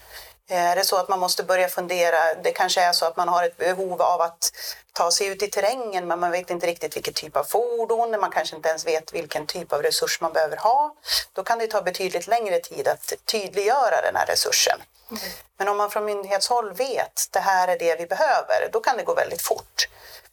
Är 0.48 0.76
det 0.76 0.84
så 0.84 0.96
att 0.96 1.08
man 1.08 1.18
måste 1.18 1.42
börja 1.42 1.68
fundera, 1.68 2.34
det 2.34 2.52
kanske 2.52 2.80
är 2.80 2.92
så 2.92 3.06
att 3.06 3.16
man 3.16 3.28
har 3.28 3.44
ett 3.44 3.56
behov 3.56 4.02
av 4.02 4.20
att 4.20 4.52
ta 4.92 5.10
sig 5.10 5.26
ut 5.26 5.42
i 5.42 5.48
terrängen 5.48 6.08
men 6.08 6.20
man 6.20 6.30
vet 6.30 6.50
inte 6.50 6.66
riktigt 6.66 6.96
vilken 6.96 7.14
typ 7.14 7.36
av 7.36 7.44
fordon, 7.44 8.20
man 8.20 8.30
kanske 8.30 8.56
inte 8.56 8.68
ens 8.68 8.86
vet 8.86 9.14
vilken 9.14 9.46
typ 9.46 9.72
av 9.72 9.82
resurs 9.82 10.20
man 10.20 10.32
behöver 10.32 10.56
ha. 10.56 10.94
Då 11.32 11.42
kan 11.42 11.58
det 11.58 11.66
ta 11.66 11.82
betydligt 11.82 12.26
längre 12.26 12.60
tid 12.60 12.88
att 12.88 13.12
tydliggöra 13.24 14.02
den 14.02 14.16
här 14.16 14.26
resursen. 14.26 14.82
Mm. 15.10 15.22
Men 15.56 15.68
om 15.68 15.76
man 15.76 15.90
från 15.90 16.04
myndighetshåll 16.04 16.72
vet 16.72 17.28
det 17.30 17.40
här 17.40 17.68
är 17.68 17.78
det 17.78 17.96
vi 17.96 18.06
behöver, 18.06 18.68
då 18.72 18.80
kan 18.80 18.96
det 18.96 19.02
gå 19.02 19.14
väldigt 19.14 19.42
fort. 19.42 19.88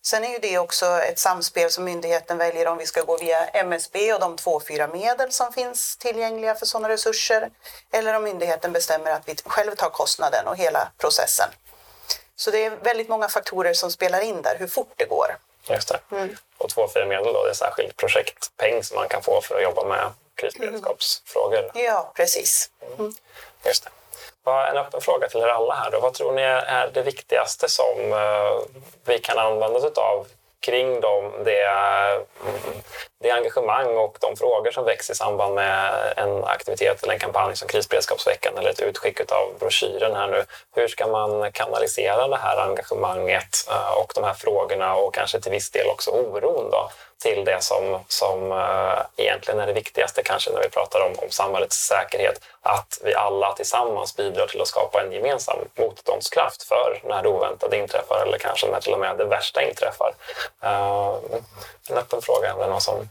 Sen 0.05 0.23
är 0.23 0.29
ju 0.29 0.37
det 0.37 0.57
också 0.59 0.85
ett 0.85 1.19
samspel 1.19 1.69
som 1.71 1.83
myndigheten 1.83 2.37
väljer 2.37 2.67
om 2.67 2.77
vi 2.77 2.85
ska 2.85 3.01
gå 3.01 3.17
via 3.17 3.47
MSB 3.47 4.13
och 4.13 4.19
de 4.19 4.35
2.4-medel 4.35 5.31
som 5.31 5.53
finns 5.53 5.97
tillgängliga 5.97 6.55
för 6.55 6.65
sådana 6.65 6.89
resurser 6.89 7.49
eller 7.91 8.13
om 8.13 8.23
myndigheten 8.23 8.71
bestämmer 8.71 9.11
att 9.11 9.27
vi 9.27 9.35
själv 9.45 9.75
tar 9.75 9.89
kostnaden 9.89 10.47
och 10.47 10.57
hela 10.57 10.91
processen. 10.97 11.49
Så 12.35 12.51
det 12.51 12.65
är 12.65 12.69
väldigt 12.69 13.09
många 13.09 13.29
faktorer 13.29 13.73
som 13.73 13.91
spelar 13.91 14.21
in 14.21 14.41
där, 14.41 14.55
hur 14.59 14.67
fort 14.67 14.93
det 14.95 15.05
går. 15.05 15.37
Just 15.69 15.87
det. 15.87 15.99
Mm. 16.11 16.37
Och 16.57 16.69
2.4-medel 16.69 17.33
då, 17.33 17.43
det 17.43 17.49
är 17.49 17.53
särskild 17.53 17.95
projektpeng 17.97 18.83
som 18.83 18.95
man 18.95 19.07
kan 19.07 19.23
få 19.23 19.41
för 19.41 19.55
att 19.55 19.63
jobba 19.63 19.83
med 19.83 20.11
krisberedskapsfrågor? 20.35 21.59
Mm. 21.59 21.85
Ja, 21.85 22.11
precis. 22.15 22.69
Mm. 22.97 23.13
Just 23.65 23.83
det. 23.83 23.89
En 24.51 24.77
öppen 24.77 25.01
fråga 25.01 25.27
till 25.27 25.39
er 25.39 25.47
alla 25.47 25.73
här. 25.73 25.91
Då. 25.91 25.99
Vad 25.99 26.13
tror 26.13 26.31
ni 26.31 26.41
är 26.41 26.89
det 26.93 27.01
viktigaste 27.01 27.69
som 27.69 28.13
eh, 28.13 28.81
vi 29.05 29.19
kan 29.19 29.37
använda 29.37 29.79
oss 29.79 29.97
av 29.97 30.27
kring 30.59 31.01
de 31.01 31.43
det, 31.45 31.61
mm, 31.61 32.81
det 33.23 33.31
engagemang 33.31 33.97
och 33.97 34.17
de 34.21 34.35
frågor 34.35 34.71
som 34.71 34.85
väcks 34.85 35.09
i 35.09 35.15
samband 35.15 35.55
med 35.55 36.13
en 36.17 36.43
aktivitet 36.43 37.03
eller 37.03 37.13
en 37.13 37.19
kampanj 37.19 37.55
som 37.55 37.67
Krisberedskapsveckan 37.67 38.57
eller 38.57 38.69
ett 38.69 38.79
utskick 38.79 39.19
av 39.31 39.53
broschyren 39.59 40.15
här 40.15 40.27
nu. 40.27 40.43
Hur 40.75 40.87
ska 40.87 41.07
man 41.07 41.51
kanalisera 41.51 42.27
det 42.27 42.37
här 42.37 42.57
engagemanget 42.57 43.67
eh, 43.69 43.91
och 43.91 44.11
de 44.15 44.23
här 44.23 44.33
frågorna 44.33 44.95
och 44.95 45.13
kanske 45.13 45.39
till 45.39 45.51
viss 45.51 45.71
del 45.71 45.87
också 45.87 46.11
oron 46.11 46.71
då, 46.71 46.89
till 47.21 47.45
det 47.45 47.63
som, 47.63 47.99
som 48.07 48.51
eh, 48.51 49.25
egentligen 49.25 49.59
är 49.59 49.67
det 49.67 49.73
viktigaste 49.73 50.23
kanske 50.23 50.51
när 50.51 50.61
vi 50.61 50.69
pratar 50.69 50.99
om, 50.99 51.23
om 51.23 51.29
samhällets 51.29 51.77
säkerhet. 51.77 52.41
Att 52.61 53.01
vi 53.03 53.15
alla 53.15 53.53
tillsammans 53.53 54.15
bidrar 54.15 54.47
till 54.47 54.61
att 54.61 54.67
skapa 54.67 55.01
en 55.01 55.11
gemensam 55.11 55.57
motståndskraft 55.75 56.63
för 56.63 57.01
när 57.03 57.23
det 57.23 57.29
oväntade 57.29 57.77
inträffar 57.77 58.25
eller 58.27 58.37
kanske 58.37 58.67
när 58.67 58.81
till 58.81 58.93
och 58.93 58.99
med 58.99 59.17
det 59.17 59.25
värsta 59.25 59.63
inträffar. 59.63 60.13
Eh, 60.61 61.15
en 61.89 61.97
öppen 61.97 62.21
fråga, 62.21 62.49
är 62.49 62.57
det 62.57 62.67
någon 62.67 62.81
som 62.81 63.09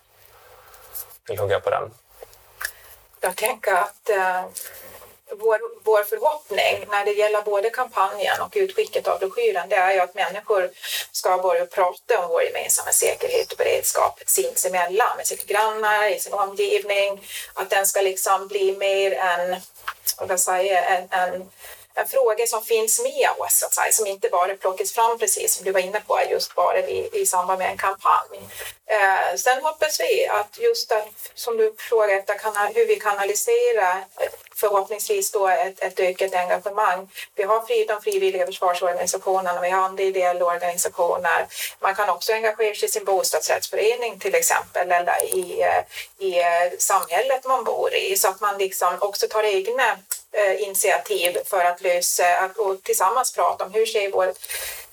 vill 1.28 1.38
hugga 1.38 1.60
på 1.60 1.70
den? 1.70 1.90
Jag 3.20 3.36
tänker 3.36 3.72
att 3.72 4.08
eh, 4.08 4.44
vår, 5.38 5.60
vår 5.84 6.02
förhoppning 6.02 6.86
när 6.90 7.04
det 7.04 7.12
gäller 7.12 7.42
både 7.42 7.70
kampanjen 7.70 8.40
och 8.40 8.52
utskicket 8.54 9.08
av 9.08 9.18
broschyren 9.18 9.68
det 9.68 9.76
är 9.76 9.94
ju 9.94 10.00
att 10.00 10.14
människor 10.14 10.70
ska 11.12 11.38
börja 11.38 11.66
prata 11.66 12.18
om 12.18 12.28
vår 12.28 12.42
gemensamma 12.42 12.92
säkerhet 12.92 13.52
och 13.52 13.58
beredskap 13.58 14.20
sinsemellan, 14.26 15.16
med 15.16 15.26
sina 15.26 15.42
grannar, 15.46 16.10
i 16.10 16.20
sin 16.20 16.32
omgivning. 16.32 17.28
Att 17.54 17.70
den 17.70 17.86
ska 17.86 18.00
liksom 18.00 18.48
bli 18.48 18.76
mer 18.76 19.12
en, 19.12 19.50
vad 19.50 19.60
ska 20.04 20.26
jag 20.28 20.40
säga, 20.40 20.84
en, 20.84 21.08
en 21.10 21.50
en 21.94 22.06
fråga 22.06 22.46
som 22.46 22.62
finns 22.64 23.02
med 23.02 23.30
oss, 23.38 23.58
så 23.60 23.66
att 23.66 23.74
säga, 23.74 23.92
som 23.92 24.06
inte 24.06 24.28
bara 24.28 24.54
plockas 24.54 24.92
fram 24.92 25.18
precis 25.18 25.54
som 25.54 25.64
du 25.64 25.72
var 25.72 25.80
inne 25.80 26.00
på, 26.00 26.20
just 26.30 26.54
bara 26.54 26.78
i, 26.78 27.08
i 27.12 27.26
samband 27.26 27.58
med 27.58 27.70
en 27.70 27.78
kampanj. 27.78 28.40
Eh, 28.86 29.36
sen 29.36 29.62
hoppas 29.62 30.00
vi 30.00 30.26
att 30.26 30.58
just 30.58 30.92
att, 30.92 31.08
som 31.34 31.56
du 31.56 31.74
frågar 31.78 32.18
efter, 32.18 32.74
hur 32.74 32.86
vi 32.86 32.96
kanaliserar 32.96 33.96
eh, 34.20 34.28
förhoppningsvis 34.54 35.30
då 35.30 35.48
ett, 35.48 35.82
ett 35.82 36.00
ökat 36.00 36.34
engagemang. 36.34 37.10
Vi 37.34 37.42
har 37.42 37.66
fri, 37.66 37.84
de 37.84 38.02
frivilliga 38.02 38.46
försvarsorganisationerna, 38.46 39.60
vi 39.60 39.70
har 39.70 39.82
andra 39.82 40.02
ideella 40.02 40.44
organisationer. 40.44 41.46
Man 41.80 41.94
kan 41.94 42.08
också 42.08 42.32
engagera 42.32 42.74
sig 42.74 42.88
i 42.88 42.92
sin 42.92 43.04
bostadsrättsförening 43.04 44.18
till 44.18 44.34
exempel 44.34 44.92
eller 44.92 45.34
i, 45.34 45.62
eh, 45.62 45.82
i 46.18 46.40
eh, 46.40 46.78
samhället 46.78 47.44
man 47.44 47.64
bor 47.64 47.94
i 47.94 48.16
så 48.16 48.28
att 48.28 48.40
man 48.40 48.58
liksom 48.58 48.96
också 49.00 49.28
tar 49.28 49.42
egna 49.42 49.98
Eh, 50.34 50.62
initiativ 50.62 51.38
för 51.44 51.64
att 51.64 51.80
lösa 51.80 52.36
att, 52.38 52.56
och 52.56 52.82
tillsammans 52.82 53.32
prata 53.32 53.64
om 53.64 53.72
hur 53.72 53.86
ser 53.86 54.10
vår 54.10 54.32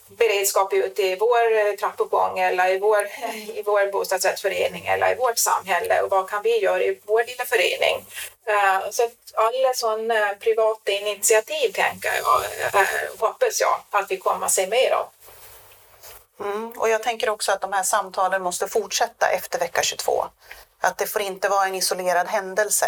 beredskap 0.08 0.74
ut 0.74 1.00
i 1.00 1.16
vår 1.16 1.58
eh, 1.58 1.74
trappuppgång 1.74 2.40
eller 2.40 2.70
i 2.70 2.80
vår, 2.80 3.08
i 3.56 3.64
vår 3.66 3.92
bostadsrättsförening 3.92 4.86
eller 4.86 5.12
i 5.12 5.16
vårt 5.16 5.38
samhälle 5.38 6.02
och 6.02 6.10
vad 6.10 6.30
kan 6.30 6.44
vi 6.44 6.60
göra 6.60 6.84
i 6.84 7.00
vår 7.06 7.24
lilla 7.24 7.46
förening? 7.46 8.06
Eh, 8.46 8.90
så 8.92 9.04
att 9.04 9.12
alla 9.34 9.74
sådana 9.74 10.34
privata 10.40 10.92
initiativ 10.92 11.72
tänker 11.74 12.12
jag, 12.16 12.44
hoppas 13.18 13.62
jag 13.62 13.82
att 13.92 14.12
vi 14.12 14.18
kommer 14.18 14.46
att 14.46 14.52
se 14.52 14.68
mer 14.68 14.92
av. 14.92 15.10
Mm, 16.40 16.72
och 16.72 16.90
jag 16.90 17.04
tänker 17.04 17.30
också 17.30 17.52
att 17.52 17.62
de 17.62 17.74
här 17.74 17.84
samtalen 17.84 18.42
måste 18.42 18.68
fortsätta 18.68 19.30
efter 19.30 19.60
vecka 19.60 19.84
22. 19.84 20.26
Att 20.80 20.98
det 20.98 21.06
får 21.06 21.22
inte 21.22 21.50
vara 21.50 21.66
en 21.66 21.76
isolerad 21.76 22.28
händelse. 22.28 22.86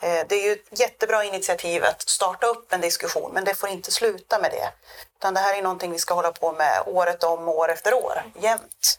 Eh, 0.00 0.26
det 0.28 0.34
är 0.34 0.42
ju 0.42 0.52
ett 0.52 0.80
jättebra 0.80 1.24
initiativ 1.24 1.84
att 1.84 2.08
starta 2.08 2.46
upp 2.46 2.72
en 2.72 2.80
diskussion, 2.80 3.30
men 3.34 3.44
det 3.44 3.54
får 3.54 3.68
inte 3.68 3.90
sluta 3.90 4.38
med 4.38 4.50
det. 4.50 4.72
Utan 5.18 5.34
det 5.34 5.40
här 5.40 5.58
är 5.58 5.62
någonting 5.62 5.92
vi 5.92 5.98
ska 5.98 6.14
hålla 6.14 6.32
på 6.32 6.52
med 6.52 6.82
året 6.86 7.24
om, 7.24 7.48
år 7.48 7.70
efter 7.70 7.94
år, 7.94 8.22
jämt. 8.40 8.98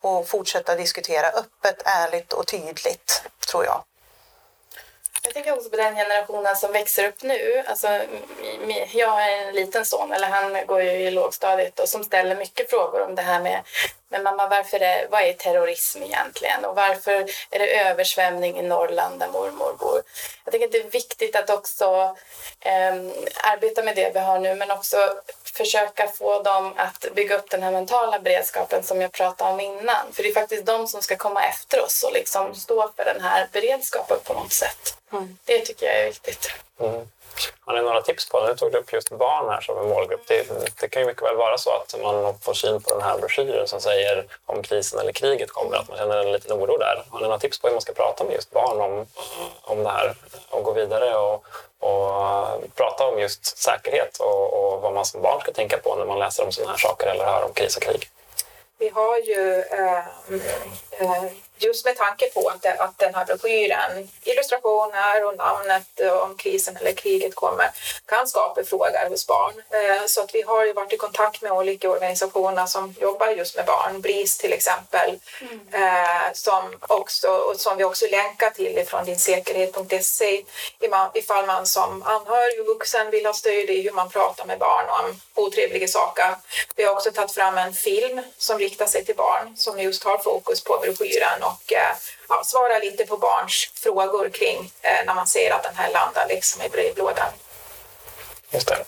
Och 0.00 0.28
fortsätta 0.28 0.76
diskutera 0.76 1.28
öppet, 1.28 1.82
ärligt 1.84 2.32
och 2.32 2.46
tydligt, 2.46 3.22
tror 3.50 3.64
jag. 3.64 3.84
Jag 5.22 5.34
tänker 5.34 5.52
också 5.52 5.70
på 5.70 5.76
den 5.76 5.94
generationen 5.94 6.56
som 6.56 6.72
växer 6.72 7.08
upp 7.08 7.22
nu. 7.22 7.64
Alltså, 7.66 8.00
jag 8.92 9.08
har 9.08 9.20
en 9.20 9.54
liten 9.54 9.84
son, 9.84 10.12
eller 10.12 10.26
han 10.26 10.66
går 10.66 10.82
ju 10.82 10.90
i 10.90 11.10
lågstadiet 11.10 11.80
och 11.80 11.88
som 11.88 12.04
ställer 12.04 12.36
mycket 12.36 12.70
frågor 12.70 13.02
om 13.02 13.14
det 13.14 13.22
här 13.22 13.40
med 13.40 13.62
men 14.10 14.22
mamma, 14.22 14.48
varför 14.48 14.80
är, 14.80 15.08
vad 15.10 15.22
är 15.22 15.32
terrorism 15.32 16.02
egentligen? 16.02 16.64
Och 16.64 16.76
varför 16.76 17.12
är 17.50 17.58
det 17.58 17.80
översvämning 17.80 18.58
i 18.58 18.62
Norrland 18.62 19.20
där 19.20 19.28
mormor 19.28 19.76
bor? 19.78 20.02
Jag 20.44 20.52
tänker 20.52 20.66
att 20.66 20.72
det 20.72 20.78
är 20.78 20.90
viktigt 20.90 21.36
att 21.36 21.50
också 21.50 22.16
eh, 22.60 22.94
arbeta 23.52 23.82
med 23.82 23.96
det 23.96 24.10
vi 24.14 24.20
har 24.20 24.38
nu 24.38 24.54
men 24.54 24.70
också 24.70 24.96
försöka 25.54 26.08
få 26.08 26.42
dem 26.42 26.72
att 26.76 27.06
bygga 27.14 27.36
upp 27.36 27.50
den 27.50 27.62
här 27.62 27.70
mentala 27.70 28.20
beredskapen 28.20 28.82
som 28.82 29.00
jag 29.00 29.12
pratade 29.12 29.50
om 29.52 29.60
innan. 29.60 30.12
För 30.12 30.22
det 30.22 30.28
är 30.28 30.34
faktiskt 30.34 30.66
de 30.66 30.88
som 30.88 31.02
ska 31.02 31.16
komma 31.16 31.44
efter 31.44 31.84
oss 31.84 32.02
och 32.02 32.12
liksom 32.12 32.54
stå 32.54 32.92
för 32.96 33.04
den 33.04 33.22
här 33.22 33.48
beredskapen 33.52 34.16
på 34.24 34.32
något 34.32 34.52
sätt. 34.52 34.96
Mm. 35.12 35.38
Det 35.44 35.58
tycker 35.58 35.86
jag 35.86 36.00
är 36.00 36.06
viktigt. 36.06 36.50
Mm. 36.80 37.08
Har 37.60 37.74
ni 37.74 37.82
några 37.82 38.02
tips 38.02 38.28
på, 38.28 38.46
nu 38.46 38.56
tog 38.56 38.72
du 38.72 38.78
upp 38.78 38.92
just 38.92 39.10
barn 39.10 39.48
här 39.48 39.60
som 39.60 39.78
en 39.78 39.88
målgrupp. 39.88 40.26
Det, 40.26 40.46
det, 40.80 40.88
kan 40.88 41.02
ju 41.02 41.08
mycket 41.08 41.22
väl 41.22 41.36
vara 41.36 41.58
så 41.58 41.70
att 41.70 41.94
man 42.02 42.38
får 42.38 42.54
syn 42.54 42.80
på 42.80 42.90
den 42.90 43.02
här 43.02 43.18
broschyren 43.18 43.68
som 43.68 43.80
säger 43.80 44.26
om 44.46 44.62
krisen 44.62 45.00
eller 45.00 45.12
kriget 45.12 45.50
kommer, 45.50 45.76
att 45.76 45.88
man 45.88 45.98
känner 45.98 46.18
en 46.18 46.32
liten 46.32 46.52
oro 46.52 46.78
där. 46.78 47.02
Har 47.10 47.20
ni 47.20 47.24
några 47.24 47.38
tips 47.38 47.58
på 47.58 47.66
hur 47.66 47.74
man 47.74 47.82
ska 47.82 47.92
prata 47.92 48.24
med 48.24 48.34
just 48.34 48.50
barn 48.50 48.80
om, 48.80 49.06
om 49.62 49.82
det 49.82 49.90
här 49.90 50.14
och 50.50 50.64
gå 50.64 50.72
vidare 50.72 51.16
och, 51.16 51.44
och 51.78 52.74
prata 52.74 53.06
om 53.06 53.18
just 53.18 53.58
säkerhet 53.58 54.18
och, 54.18 54.52
och 54.52 54.80
vad 54.80 54.94
man 54.94 55.04
som 55.04 55.22
barn 55.22 55.40
ska 55.40 55.52
tänka 55.52 55.78
på 55.78 55.94
när 55.94 56.04
man 56.04 56.18
läser 56.18 56.44
om 56.44 56.52
sådana 56.52 56.70
här 56.70 56.78
saker 56.78 57.06
eller 57.06 57.24
hör 57.24 57.44
om 57.44 57.52
kris 57.52 57.76
och 57.76 57.82
krig? 57.82 58.10
Vi 58.78 58.88
har 58.88 59.18
ju 59.18 59.64
äh, 59.70 59.98
äh, 61.00 61.24
just 61.58 61.84
med 61.84 61.96
tanke 61.96 62.30
på 62.30 62.48
att, 62.48 62.66
att 62.78 62.98
den 62.98 63.14
här 63.14 63.24
broschyren, 63.24 64.08
illustrationer 64.24 65.24
och 65.24 65.36
namnet 65.36 66.00
om 66.22 66.36
krisen 66.36 66.76
eller 66.76 66.92
kriget 66.92 67.34
kommer, 67.34 67.70
kan 68.06 68.28
skapa 68.28 68.64
frågor 68.64 69.08
hos 69.08 69.26
barn. 69.26 69.54
Eh, 69.70 70.06
så 70.06 70.20
att 70.20 70.34
vi 70.34 70.42
har 70.42 70.66
ju 70.66 70.72
varit 70.72 70.92
i 70.92 70.96
kontakt 70.96 71.42
med 71.42 71.52
olika 71.52 71.90
organisationer 71.90 72.66
som 72.66 72.94
jobbar 73.00 73.28
just 73.28 73.56
med 73.56 73.66
barn, 73.66 74.00
BRIS 74.00 74.38
till 74.38 74.52
exempel, 74.52 75.18
mm. 75.40 75.58
Eh, 75.72 76.32
som, 76.32 76.76
också, 76.80 77.28
och 77.28 77.60
som 77.60 77.76
vi 77.76 77.84
också 77.84 78.06
länkar 78.10 78.50
till 78.50 78.78
ifrån 78.78 79.04
dinsäkerhet.se 79.04 80.44
ifall 81.14 81.46
man 81.46 81.66
som 81.66 82.02
anhörig 82.02 82.60
och 82.60 82.66
vuxen 82.66 83.10
vill 83.10 83.26
ha 83.26 83.32
stöd 83.32 83.70
i 83.70 83.82
hur 83.82 83.92
man 83.92 84.10
pratar 84.10 84.44
med 84.44 84.58
barn 84.58 84.88
om 84.88 85.20
otrevliga 85.34 85.88
saker. 85.88 86.36
Vi 86.76 86.84
har 86.84 86.92
också 86.94 87.10
tagit 87.10 87.32
fram 87.32 87.58
en 87.58 87.72
film 87.72 88.22
som 88.38 88.58
riktar 88.58 88.86
sig 88.86 89.04
till 89.04 89.16
barn 89.16 89.56
som 89.56 89.80
just 89.80 90.04
har 90.04 90.18
fokus 90.18 90.64
på 90.64 90.78
broschyren 90.82 91.42
och 91.48 91.72
eh, 91.72 91.96
ja, 92.28 92.42
svara 92.44 92.78
lite 92.78 93.06
på 93.06 93.16
barns 93.16 93.70
frågor 93.74 94.28
kring 94.28 94.72
eh, 94.82 95.06
när 95.06 95.14
man 95.14 95.26
ser 95.26 95.50
att 95.50 95.62
den 95.62 95.76
här 95.76 95.90
landar 95.92 96.26
liksom 96.28 96.62
i 96.62 96.68
brevlådan. 96.68 97.30
Just 98.50 98.68
det. 98.68 98.84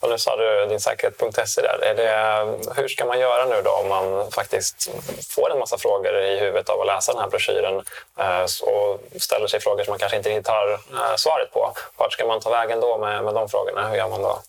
Och 0.00 0.10
nu 0.10 0.18
sa 0.18 0.36
du 0.36 0.66
din 0.66 0.80
säkerhet.se 0.80 1.62
där. 1.62 1.78
Är 1.82 1.94
det, 1.94 2.12
eh, 2.12 2.74
hur 2.76 2.88
ska 2.88 3.04
man 3.04 3.20
göra 3.20 3.44
nu 3.44 3.62
då 3.62 3.70
om 3.70 3.88
man 3.88 4.30
faktiskt 4.30 4.90
får 5.30 5.52
en 5.52 5.58
massa 5.58 5.78
frågor 5.78 6.18
i 6.20 6.38
huvudet 6.38 6.68
av 6.68 6.80
att 6.80 6.86
läsa 6.86 7.12
den 7.12 7.20
här 7.20 7.28
broschyren 7.28 7.84
eh, 8.18 8.46
och 8.62 9.00
ställer 9.20 9.46
sig 9.46 9.60
frågor 9.60 9.84
som 9.84 9.92
man 9.92 9.98
kanske 9.98 10.16
inte 10.16 10.30
riktigt 10.30 10.48
har 10.48 10.80
svaret 11.16 11.52
på? 11.52 11.72
Vart 11.96 12.12
ska 12.12 12.26
man 12.26 12.40
ta 12.40 12.50
vägen 12.50 12.80
då 12.80 12.98
med, 12.98 13.24
med 13.24 13.34
de 13.34 13.48
frågorna? 13.48 13.88
Hur 13.88 13.96
gör 13.96 14.08
man 14.08 14.22
då? 14.22 14.42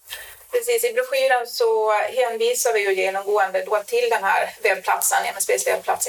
Precis, 0.56 0.84
i 0.84 0.94
broschyren 0.94 1.48
så 1.48 1.92
hänvisar 1.92 2.74
vi 2.74 2.80
ju 2.80 2.94
genomgående 2.94 3.64
då 3.66 3.84
till 3.86 4.10
den 4.10 4.24
här 4.24 4.56
webbplatsen, 4.64 5.26
MSBs 5.26 5.68
webbplats 5.68 6.08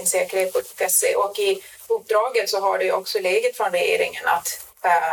och 1.17 1.39
i 1.39 1.63
uppdraget 1.89 2.51
så 2.51 2.61
har 2.61 2.79
det 2.79 2.93
också 2.93 3.19
legat 3.19 3.57
från 3.57 3.71
regeringen 3.71 4.27
att 4.27 4.66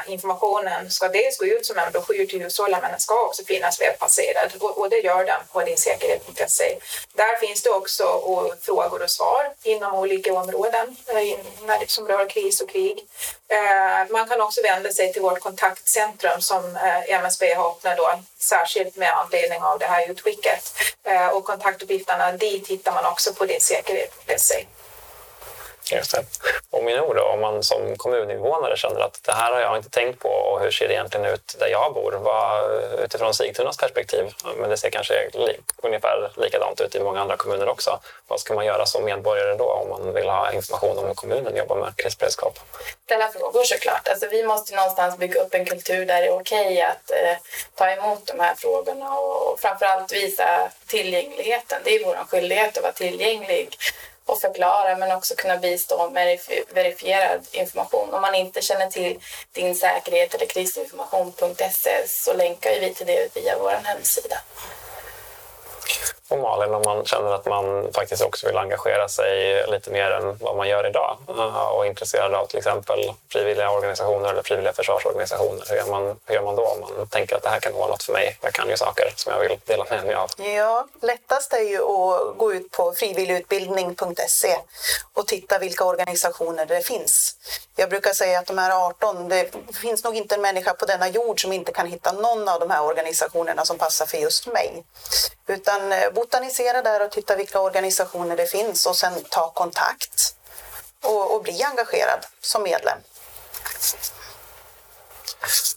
Informationen 0.08 0.92
ska 0.92 1.08
dels 1.08 1.38
gå 1.38 1.46
ut 1.46 1.66
som 1.66 1.78
en 1.78 1.92
broschyr 1.92 2.26
till 2.26 2.44
hushållen 2.44 2.80
men 2.82 2.92
den 2.92 3.00
ska 3.00 3.26
också 3.26 3.44
finnas 3.46 3.82
webbbaserad 3.82 4.52
och, 4.60 4.78
och 4.78 4.90
det 4.90 5.00
gör 5.00 5.26
den 5.26 5.42
på 5.52 5.62
dinsäkerhet.se. 5.62 6.78
Där 7.14 7.36
finns 7.48 7.64
det 7.64 7.70
också 7.70 8.04
och, 8.04 8.54
frågor 8.62 9.04
och 9.04 9.10
svar 9.10 9.54
inom 9.64 9.96
olika 9.96 10.34
områden 10.34 10.96
uh, 11.14 11.86
som 11.88 12.08
rör 12.08 12.30
kris 12.30 12.62
och 12.62 12.70
krig. 12.70 13.08
Eh, 13.48 14.12
man 14.12 14.30
kan 14.30 14.42
också 14.42 14.62
vända 14.62 14.92
sig 14.92 15.14
till 15.14 15.22
vårt 15.22 15.40
kontaktcentrum 15.40 16.42
som 16.42 16.76
eh, 16.76 17.14
MSB 17.20 17.54
har 17.54 17.70
öppnat 17.70 17.98
då, 17.98 18.20
särskilt 18.40 18.96
med 18.96 19.14
anledning 19.18 19.62
av 19.62 19.80
det 19.80 19.86
här 19.86 20.12
utskicket. 20.12 20.74
Eh, 21.04 21.28
och 21.28 21.44
kontaktuppgifterna 21.46 22.32
dit 22.32 22.68
hittar 22.68 22.92
man 22.92 23.06
också 23.06 23.34
på 23.34 23.46
dinsäkerhet.se. 23.46 24.66
Just 25.91 26.12
det. 26.12 26.24
Och 26.69 26.84
min 26.84 27.00
ord 27.00 27.15
då, 27.15 27.24
om 27.24 27.41
man 27.41 27.63
som 27.63 27.96
kommuninvånare 27.98 28.78
känner 28.78 29.00
att 29.00 29.19
det 29.24 29.32
här 29.32 29.54
har 29.54 29.60
jag 29.60 29.78
inte 29.78 29.89
tänkt 29.89 30.19
på 30.19 30.30
och 30.30 30.62
hur 30.62 30.72
ser 30.72 30.88
det 30.88 30.93
egentligen 30.93 31.26
ut 31.26 31.56
där 31.60 31.67
jag 31.67 31.93
bor? 31.93 32.12
Vad, 32.12 32.82
utifrån 33.00 33.34
Sigtunas 33.34 33.78
perspektiv, 33.78 34.34
men 34.58 34.69
det 34.69 34.78
ser 34.78 34.89
kanske 34.89 35.30
li, 35.34 35.58
ungefär 35.84 36.32
likadant 36.36 36.82
ut 36.82 36.96
i 36.96 37.00
många 37.00 37.22
andra 37.22 37.38
kommuner 37.38 37.69
också. 37.69 38.00
Vad 38.28 38.39
ska 38.39 38.54
man 38.54 38.65
göra 38.65 38.86
som 38.86 39.06
medborgare 39.06 39.56
då 39.56 39.65
om 39.65 39.89
man 39.89 40.13
vill 40.13 40.30
ha 40.30 40.52
information 40.52 40.98
om 40.98 41.08
hur 41.08 41.13
kommunen 41.13 41.56
jobbar 41.56 41.76
med 41.76 41.96
krisberedskap? 41.96 42.60
Ställa 43.06 43.28
frågor 43.28 43.63
såklart. 43.63 44.08
Alltså, 44.08 44.28
vi 44.28 44.43
måste 44.43 44.76
någonstans 44.76 45.17
bygga 45.17 45.41
upp 45.41 45.54
en 45.54 45.65
kultur 45.65 46.06
där 46.06 46.22
det 46.22 46.28
är 46.28 46.39
okej 46.39 46.65
okay 46.65 46.82
att 46.82 47.12
eh, 47.12 47.38
ta 47.76 47.89
emot 47.89 48.26
de 48.26 48.39
här 48.39 48.56
frågorna 48.56 49.19
och 49.19 49.60
framförallt 49.60 50.12
visa 50.12 50.69
tillgängligheten. 50.88 51.82
Det 51.84 51.96
är 51.96 52.06
vår 52.06 52.15
skyldighet 52.30 52.78
att 52.78 52.84
vara 52.84 52.93
tillgänglig 52.93 53.78
och 54.26 54.42
förklara 54.42 54.98
men 54.98 55.12
också 55.12 55.36
kunna 55.36 55.58
bistå 55.58 56.10
med 56.10 56.40
verifierad 56.74 57.48
information. 57.52 58.14
Om 58.14 58.22
man 58.22 58.36
inte 58.36 58.62
känner 58.62 58.88
till 58.88 59.20
din 59.52 59.76
säkerhet 59.76 60.34
eller 60.34 60.46
krisinformation.se 60.46 62.08
så 62.08 62.34
länkar 62.34 62.80
vi 62.82 62.94
till 62.94 63.08
det 63.08 63.36
via 63.36 63.58
vår 63.60 63.80
hemsida 63.84 64.38
på 66.34 66.39
Malin, 66.41 66.74
om 66.74 66.82
man 66.86 67.06
känner 67.06 67.34
att 67.34 67.46
man 67.46 67.93
faktiskt 67.93 68.22
också 68.22 68.48
vill 68.48 68.58
engagera 68.58 69.08
sig 69.08 69.63
lite 69.67 69.89
mer 69.91 70.12
än 70.12 70.38
vad 70.38 70.56
man 70.58 70.67
gör 70.67 70.88
idag 70.88 71.17
eh, 71.30 71.67
och 71.67 71.86
är 71.86 71.89
intresserad 71.89 72.34
av 72.34 72.46
till 72.46 72.58
exempel 72.58 73.13
frivilliga 73.30 73.72
organisationer 73.72 74.30
eller 74.30 74.43
frivilliga 74.43 74.74
försvarsorganisationer. 74.74 75.63
Hur 75.69 75.76
gör 75.76 75.86
man, 75.86 76.15
hur 76.26 76.36
gör 76.36 76.43
man 76.43 76.56
då 76.56 76.65
om 76.65 76.80
man 76.80 77.08
tänker 77.08 77.36
att 77.36 77.43
det 77.43 77.50
här 77.50 77.60
kan 77.60 77.74
vara 77.74 77.88
något 77.88 78.04
för 78.04 78.13
mig? 78.13 78.38
Jag 78.41 78.54
kan 78.54 78.69
ju 78.69 78.78
saker 78.78 79.13
som 79.15 79.34
jag 79.34 79.39
vill 79.39 79.60
dela 79.65 79.86
med 79.89 80.06
mig 80.06 80.15
av. 80.15 80.30
Ja, 80.38 80.88
lättast 81.02 81.54
är 81.54 81.69
ju 81.69 81.78
att 81.78 82.38
gå 82.38 82.54
ut 82.54 82.72
på 82.72 82.91
frivilligutbildning.se 82.91 84.58
och 85.13 85.28
titta 85.28 85.60
vilka 85.60 85.86
organisationer 85.86 86.65
det 86.65 86.82
finns. 86.82 87.36
Jag 87.76 87.90
brukar 87.90 88.14
säga 88.14 88.40
att 88.40 88.46
de 88.46 88.58
här 88.58 88.88
18, 88.88 89.30
det 89.30 89.52
finns 89.82 90.04
nog 90.04 90.16
inte 90.16 90.36
en 90.36 90.42
människa 90.42 90.74
på 90.74 90.86
denna 90.86 91.10
jord 91.10 91.42
som 91.42 91.54
inte 91.54 91.72
kan 91.72 91.88
hitta 91.88 92.12
någon 92.12 92.50
av 92.50 92.60
de 92.60 92.70
här 92.70 92.84
organisationerna 92.84 93.66
som 93.66 93.78
passar 93.78 94.06
för 94.06 94.18
just 94.18 94.48
mig. 94.48 94.84
Utan 95.48 95.92
eh, 95.92 96.12
botanisera 96.14 96.82
där 96.82 97.06
och 97.06 97.12
titta 97.12 97.36
vilka 97.36 97.60
organisationer 97.60 98.38
det 98.38 98.46
finns 98.46 98.86
och 98.86 98.96
sen 98.96 99.14
ta 99.30 99.52
kontakt 99.52 100.36
och, 101.04 101.36
och 101.36 101.44
bli 101.44 101.64
engagerad 101.64 102.26
som 102.42 102.64
medlem. 102.64 102.98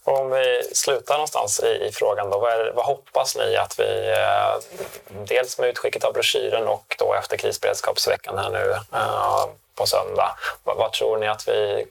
Om 0.04 0.30
vi 0.30 0.62
slutar 0.74 1.14
någonstans 1.14 1.60
i, 1.60 1.86
i 1.88 1.92
frågan, 1.92 2.30
då, 2.30 2.38
vad, 2.38 2.52
är, 2.52 2.72
vad, 2.74 2.84
hoppas 2.84 3.36
ni 3.36 3.56
att 3.56 3.78
vi, 3.78 4.10
eh, 4.10 4.84
dels 5.08 5.58
med 5.58 5.68
utskicket 5.68 6.04
av 6.04 6.12
broschyren 6.12 6.66
och 6.66 6.96
då 6.98 7.14
efter 7.14 7.36
krisberedskapsveckan 7.36 8.38
här 8.38 8.50
nu 8.50 8.72
eh, 8.92 9.46
på 9.76 9.86
söndag, 9.86 10.36
vad, 10.64 10.92
tror 10.92 11.18
ni 11.18 11.28
att 11.28 11.48
vi 11.48 11.86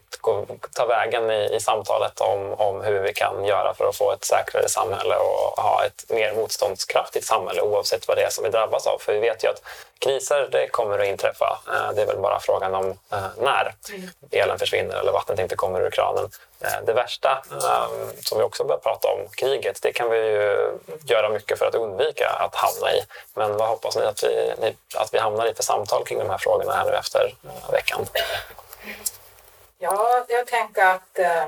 tar 0.72 0.88
vägen 0.88 1.32
i, 1.32 1.56
i 1.56 1.60
samtalet 1.60 2.22
om, 2.22 2.54
om 2.54 2.82
hur 2.82 3.00
vi 3.00 3.14
kan 3.14 3.46
göra 3.46 3.74
för 3.74 3.90
att 3.90 3.96
få 3.96 4.12
ett 4.12 4.26
säkrare 4.26 4.70
samhälle 4.70 5.16
och 5.16 5.64
ha 5.64 5.86
ett 5.86 6.06
mer 6.10 6.34
motståndskraftigt 6.34 7.26
samhälle 7.26 7.62
oavsett 7.62 8.08
vad 8.08 8.18
det 8.18 8.24
är 8.24 8.30
som 8.30 8.44
vi 8.44 8.50
drabbas 8.50 8.88
av? 8.88 8.98
För 9.00 9.14
vi 9.14 9.20
vet 9.20 9.44
ju 9.44 9.48
att 9.48 9.62
kriser 10.00 10.50
det 10.52 10.68
kommer 10.68 11.00
att 11.00 11.08
inträffa. 11.08 11.60
Eh, 11.68 11.96
det 11.96 12.02
är 12.02 12.06
väl 12.06 12.18
bara 12.18 12.40
frågan 12.40 12.76
om 12.76 12.90
eh, 13.12 13.28
när 13.38 13.74
elen 14.32 14.60
försvinner 14.60 14.96
eller 14.96 15.12
vattnet 15.12 15.40
inte 15.40 15.56
kommer 15.56 15.82
ur 15.82 15.92
kranen. 15.92 16.30
Eh, 16.60 16.86
det 16.86 16.94
värsta 16.94 17.44
eh, 17.52 17.88
som 18.22 18.38
vi 18.38 18.44
också 18.44 18.64
börjar 18.64 18.80
prata 18.80 19.08
om, 19.08 19.28
kriget, 19.30 19.82
det 19.82 19.94
kan 19.94 20.10
vi 20.10 20.18
ju 20.18 20.78
göra 21.06 21.30
mycket 21.30 21.60
för 21.60 21.66
att 21.66 21.76
undvika 21.76 22.30
att 22.30 22.56
hamna 22.56 22.94
i. 22.94 23.02
Men 23.34 23.58
vad 23.58 23.68
hoppas 23.68 23.96
ni 23.96 24.02
att 24.02 24.24
vi, 24.24 24.54
att 24.96 25.14
vi 25.14 25.20
hamnar 25.20 25.48
i 25.48 25.54
för 25.54 25.64
samtal 25.64 26.06
kring 26.06 26.20
de 26.20 26.30
här 26.30 26.38
frågorna 26.38 26.74
här 26.74 26.86
nu 26.86 26.92
efter 26.92 27.36
eh, 27.44 27.72
veckan? 27.72 28.06
Ja, 29.78 30.26
jag 30.28 30.48
tänker 30.48 30.86
att, 30.86 31.20
äh, 31.20 31.44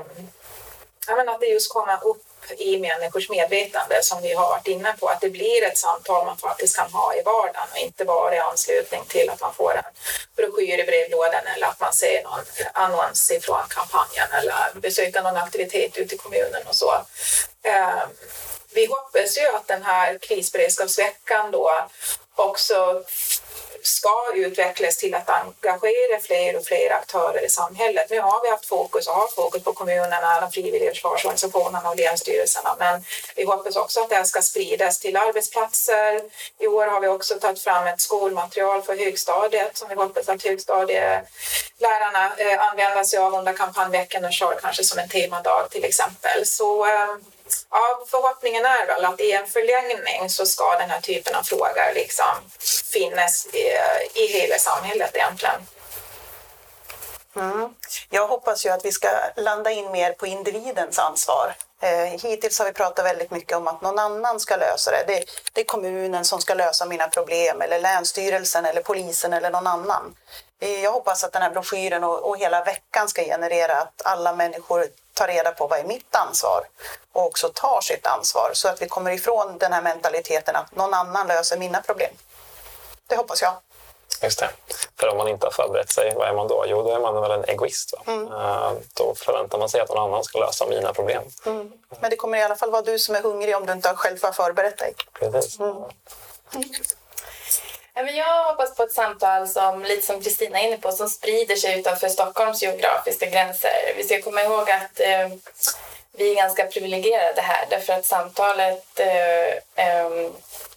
att 1.28 1.40
det 1.40 1.46
just 1.46 1.72
kommer 1.72 2.06
upp 2.06 2.22
i 2.58 2.78
människors 2.78 3.28
medvetande 3.28 4.02
som 4.02 4.22
vi 4.22 4.34
har 4.34 4.48
varit 4.48 4.66
inne 4.66 4.92
på, 5.00 5.08
att 5.08 5.20
det 5.20 5.30
blir 5.30 5.64
ett 5.64 5.78
samtal 5.78 6.26
man 6.26 6.36
faktiskt 6.36 6.76
kan 6.76 6.92
ha 6.92 7.14
i 7.14 7.22
vardagen 7.22 7.68
och 7.72 7.78
inte 7.78 8.04
bara 8.04 8.34
i 8.34 8.38
anslutning 8.38 9.04
till 9.08 9.30
att 9.30 9.40
man 9.40 9.54
får 9.54 9.76
en 9.76 9.82
broschyr 10.36 10.78
i 10.78 10.84
brevlådan 10.84 11.46
eller 11.56 11.66
att 11.66 11.80
man 11.80 11.92
ser 11.92 12.22
någon 12.22 12.44
annons 12.72 13.30
ifrån 13.30 13.62
kampanjen 13.68 14.28
eller 14.32 14.80
besöker 14.80 15.22
någon 15.22 15.36
aktivitet 15.36 15.96
ute 15.96 16.14
i 16.14 16.18
kommunen 16.18 16.62
och 16.66 16.74
så. 16.74 16.92
Ehm, 17.62 18.08
vi 18.74 18.86
hoppas 18.86 19.38
ju 19.38 19.46
att 19.48 19.66
den 19.66 19.82
här 19.82 20.18
krisberedskapsveckan 20.18 21.50
då 21.50 21.88
också 22.34 23.04
ska 23.82 24.32
utvecklas 24.34 24.96
till 24.96 25.14
att 25.14 25.30
engagera 25.30 26.20
fler 26.22 26.56
och 26.56 26.64
fler 26.64 26.90
aktörer 26.92 27.44
i 27.46 27.48
samhället. 27.48 28.10
Nu 28.10 28.20
har 28.20 28.42
vi 28.42 28.50
haft 28.50 28.66
fokus 28.66 29.08
och 29.08 29.14
har 29.14 29.28
fokus 29.28 29.62
på 29.62 29.72
kommunerna, 29.72 30.40
de 30.40 30.50
frivilliga 30.52 30.90
försvarsorganisationerna 30.90 31.90
och 31.90 31.96
länsstyrelserna, 31.96 32.76
men 32.78 33.04
vi 33.36 33.44
hoppas 33.44 33.76
också 33.76 34.00
att 34.00 34.08
det 34.08 34.14
här 34.14 34.24
ska 34.24 34.42
spridas 34.42 35.00
till 35.00 35.16
arbetsplatser. 35.16 36.20
I 36.58 36.66
år 36.66 36.86
har 36.86 37.00
vi 37.00 37.08
också 37.08 37.34
tagit 37.34 37.62
fram 37.62 37.86
ett 37.86 38.00
skolmaterial 38.00 38.82
för 38.82 38.96
högstadiet 38.96 39.76
som 39.76 39.88
vi 39.88 39.94
hoppas 39.94 40.28
att 40.28 40.42
högstadielärarna 40.44 42.32
eh, 42.36 42.68
använder 42.68 43.04
sig 43.04 43.18
av 43.18 43.34
under 43.34 43.52
kampanjveckan 43.52 44.24
och 44.24 44.32
kör 44.32 44.58
kanske 44.62 44.84
som 44.84 44.98
en 44.98 45.08
temadag 45.08 45.70
till 45.70 45.84
exempel. 45.84 46.46
Så 46.46 46.86
eh, 46.86 47.16
ja, 47.70 48.04
förhoppningen 48.06 48.64
är 48.64 48.86
väl 48.86 49.04
att 49.04 49.20
i 49.20 49.32
en 49.32 49.46
förlängning 49.46 50.30
så 50.30 50.46
ska 50.46 50.76
den 50.78 50.90
här 50.90 51.00
typen 51.00 51.34
av 51.34 51.42
frågor 51.42 51.94
liksom 51.94 52.34
finnas 52.92 53.46
i, 53.46 53.64
i 54.14 54.26
hela 54.26 54.58
samhället 54.58 55.10
egentligen. 55.16 55.60
Mm. 57.36 57.74
Jag 58.10 58.28
hoppas 58.28 58.66
ju 58.66 58.70
att 58.70 58.84
vi 58.84 58.92
ska 58.92 59.08
landa 59.36 59.70
in 59.70 59.90
mer 59.90 60.12
på 60.12 60.26
individens 60.26 60.98
ansvar. 60.98 61.54
Eh, 61.80 62.20
hittills 62.22 62.58
har 62.58 62.66
vi 62.66 62.72
pratat 62.72 63.04
väldigt 63.04 63.30
mycket 63.30 63.56
om 63.56 63.68
att 63.68 63.82
någon 63.82 63.98
annan 63.98 64.40
ska 64.40 64.56
lösa 64.56 64.90
det. 64.90 65.04
det. 65.06 65.24
det. 65.52 65.60
är 65.60 65.64
kommunen 65.64 66.24
som 66.24 66.40
ska 66.40 66.54
lösa 66.54 66.86
mina 66.86 67.08
problem 67.08 67.62
eller 67.62 67.80
Länsstyrelsen 67.80 68.64
eller 68.64 68.82
polisen 68.82 69.32
eller 69.32 69.50
någon 69.50 69.66
annan. 69.66 70.14
Eh, 70.60 70.82
jag 70.84 70.92
hoppas 70.92 71.24
att 71.24 71.32
den 71.32 71.42
här 71.42 71.50
broschyren 71.50 72.04
och, 72.04 72.28
och 72.28 72.38
hela 72.38 72.64
veckan 72.64 73.08
ska 73.08 73.24
generera 73.24 73.80
att 73.80 74.02
alla 74.04 74.34
människor 74.34 74.86
tar 75.18 75.28
reda 75.28 75.52
på 75.52 75.66
vad 75.66 75.78
är 75.78 75.84
mitt 75.84 76.14
ansvar 76.14 76.62
och 77.12 77.26
också 77.26 77.48
tar 77.54 77.80
sitt 77.80 78.06
ansvar 78.06 78.50
så 78.52 78.68
att 78.68 78.82
vi 78.82 78.88
kommer 78.88 79.10
ifrån 79.10 79.58
den 79.58 79.72
här 79.72 79.82
mentaliteten 79.82 80.56
att 80.56 80.76
någon 80.76 80.94
annan 80.94 81.26
löser 81.26 81.58
mina 81.58 81.80
problem. 81.82 82.10
Det 83.06 83.16
hoppas 83.16 83.42
jag. 83.42 83.52
Just 84.22 84.38
det. 84.38 84.50
För 85.00 85.08
om 85.08 85.16
man 85.16 85.28
inte 85.28 85.46
har 85.46 85.50
förberett 85.50 85.90
sig, 85.90 86.14
vad 86.16 86.28
är 86.28 86.34
man 86.34 86.48
då? 86.48 86.64
Jo, 86.68 86.82
då 86.82 86.90
är 86.94 87.00
man 87.00 87.22
väl 87.22 87.30
en 87.30 87.44
egoist. 87.44 87.94
Mm. 88.06 88.32
Uh, 88.32 88.72
då 88.94 89.14
förväntar 89.14 89.58
man 89.58 89.68
sig 89.68 89.80
att 89.80 89.88
någon 89.88 89.98
annan 89.98 90.24
ska 90.24 90.38
lösa 90.38 90.66
mina 90.66 90.92
problem. 90.92 91.22
Mm. 91.46 91.72
Men 92.00 92.10
det 92.10 92.16
kommer 92.16 92.38
i 92.38 92.42
alla 92.42 92.56
fall 92.56 92.70
vara 92.70 92.82
du 92.82 92.98
som 92.98 93.14
är 93.14 93.22
hungrig 93.22 93.56
om 93.56 93.66
du 93.66 93.72
inte 93.72 93.94
själv 93.94 94.18
har 94.22 94.32
förberett 94.32 94.78
dig. 94.78 94.94
Precis. 95.12 95.60
Mm. 95.60 95.76
Jag 98.06 98.44
hoppas 98.44 98.74
på 98.74 98.82
ett 98.82 98.92
samtal 98.92 99.48
som, 99.48 99.82
lite 99.82 100.06
som 100.06 100.22
Kristina 100.22 100.60
är 100.60 100.66
inne 100.66 100.76
på, 100.76 100.92
som 100.92 101.08
sprider 101.08 101.56
sig 101.56 101.80
utanför 101.80 102.08
Stockholms 102.08 102.62
geografiska 102.62 103.26
gränser. 103.26 103.94
Vi 103.96 104.04
ska 104.04 104.22
komma 104.22 104.42
ihåg 104.42 104.70
att 104.70 105.00
eh, 105.00 105.28
vi 106.12 106.30
är 106.30 106.34
ganska 106.34 106.66
privilegierade 106.66 107.40
här 107.40 107.66
därför 107.70 107.92
att 107.92 108.06
samtalet 108.06 109.00
eh, 109.00 109.48
eh, 109.86 110.30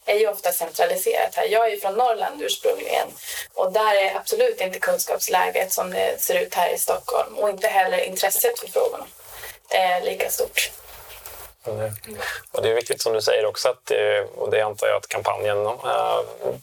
är 0.05 0.19
ju 0.19 0.27
ofta 0.27 0.51
centraliserat 0.51 1.35
här. 1.35 1.47
Jag 1.47 1.65
är 1.67 1.71
ju 1.71 1.79
från 1.79 1.95
Norrland 1.95 2.41
ursprungligen 2.41 3.07
och 3.53 3.71
där 3.71 3.95
är 3.95 4.15
absolut 4.15 4.61
inte 4.61 4.79
kunskapsläget 4.79 5.73
som 5.73 5.91
det 5.91 6.21
ser 6.21 6.41
ut 6.41 6.55
här 6.55 6.73
i 6.73 6.77
Stockholm 6.77 7.37
och 7.37 7.49
inte 7.49 7.67
heller 7.67 7.97
intresset 7.97 8.59
för 8.59 8.67
frågorna 8.67 9.05
eh, 9.69 10.03
lika 10.03 10.29
stort. 10.29 10.71
Mm. 11.67 11.79
mm. 11.79 12.19
Och 12.51 12.61
det 12.61 12.69
är 12.69 12.75
viktigt 12.75 13.01
som 13.01 13.13
du 13.13 13.21
säger 13.21 13.45
också, 13.45 13.69
att, 13.69 13.91
och 14.35 14.49
det 14.49 14.61
antar 14.61 14.87
jag 14.87 14.97
att 14.97 15.07
kampanjen 15.07 15.65
äh, 15.65 16.19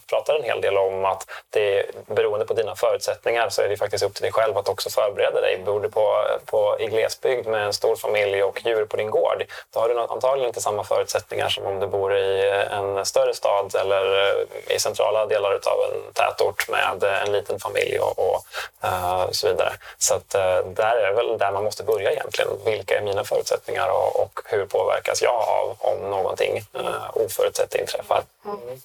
pratar 0.09 0.35
en 0.35 0.43
hel 0.43 0.61
del 0.61 0.77
om, 0.77 1.05
att 1.05 1.25
det 1.49 1.79
är, 1.79 1.85
beroende 2.07 2.45
på 2.45 2.53
dina 2.53 2.75
förutsättningar 2.75 3.49
så 3.49 3.61
är 3.61 3.69
det 3.69 3.77
faktiskt 3.77 4.03
upp 4.03 4.13
till 4.13 4.23
dig 4.23 4.31
själv 4.31 4.57
att 4.57 4.69
också 4.69 4.89
förbereda 4.89 5.41
dig. 5.41 5.61
Bor 5.65 5.79
du 5.79 5.89
på, 5.89 6.25
på, 6.45 6.77
i 6.79 6.85
glesbygd 6.85 7.47
med 7.47 7.65
en 7.65 7.73
stor 7.73 7.95
familj 7.95 8.43
och 8.43 8.65
djur 8.65 8.85
på 8.85 8.97
din 8.97 9.09
gård, 9.09 9.45
då 9.73 9.79
har 9.79 9.89
du 9.89 9.99
antagligen 9.99 10.47
inte 10.47 10.61
samma 10.61 10.83
förutsättningar 10.83 11.49
som 11.49 11.65
om 11.65 11.79
du 11.79 11.87
bor 11.87 12.17
i 12.17 12.49
eh, 12.49 12.77
en 12.77 13.05
större 13.05 13.33
stad 13.33 13.75
eller 13.75 14.29
eh, 14.29 14.75
i 14.75 14.79
centrala 14.79 15.25
delar 15.25 15.51
av 15.51 15.91
en 15.91 16.13
tätort 16.13 16.69
med 16.69 17.03
en 17.03 17.31
liten 17.31 17.59
familj 17.59 17.99
och, 17.99 18.19
och 18.19 18.45
äh, 18.83 19.29
så 19.31 19.47
vidare. 19.47 19.73
Så 19.97 20.13
att, 20.15 20.35
äh, 20.35 20.57
där 20.65 20.95
är 20.95 21.13
väl 21.13 21.37
där 21.37 21.51
man 21.51 21.63
måste 21.63 21.83
börja 21.83 22.11
egentligen. 22.11 22.49
Vilka 22.65 22.97
är 22.97 23.01
mina 23.01 23.23
förutsättningar 23.23 23.89
och, 23.89 24.23
och 24.23 24.39
hur 24.45 24.65
påverkar 24.65 24.88
påverkas 24.89 25.21
jag 25.21 25.35
av 25.35 25.77
om 25.79 26.09
någonting 26.09 26.65
uh, 26.75 27.17
oförutsett 27.17 27.75
inträffar. 27.75 28.23
Mm. 28.45 28.81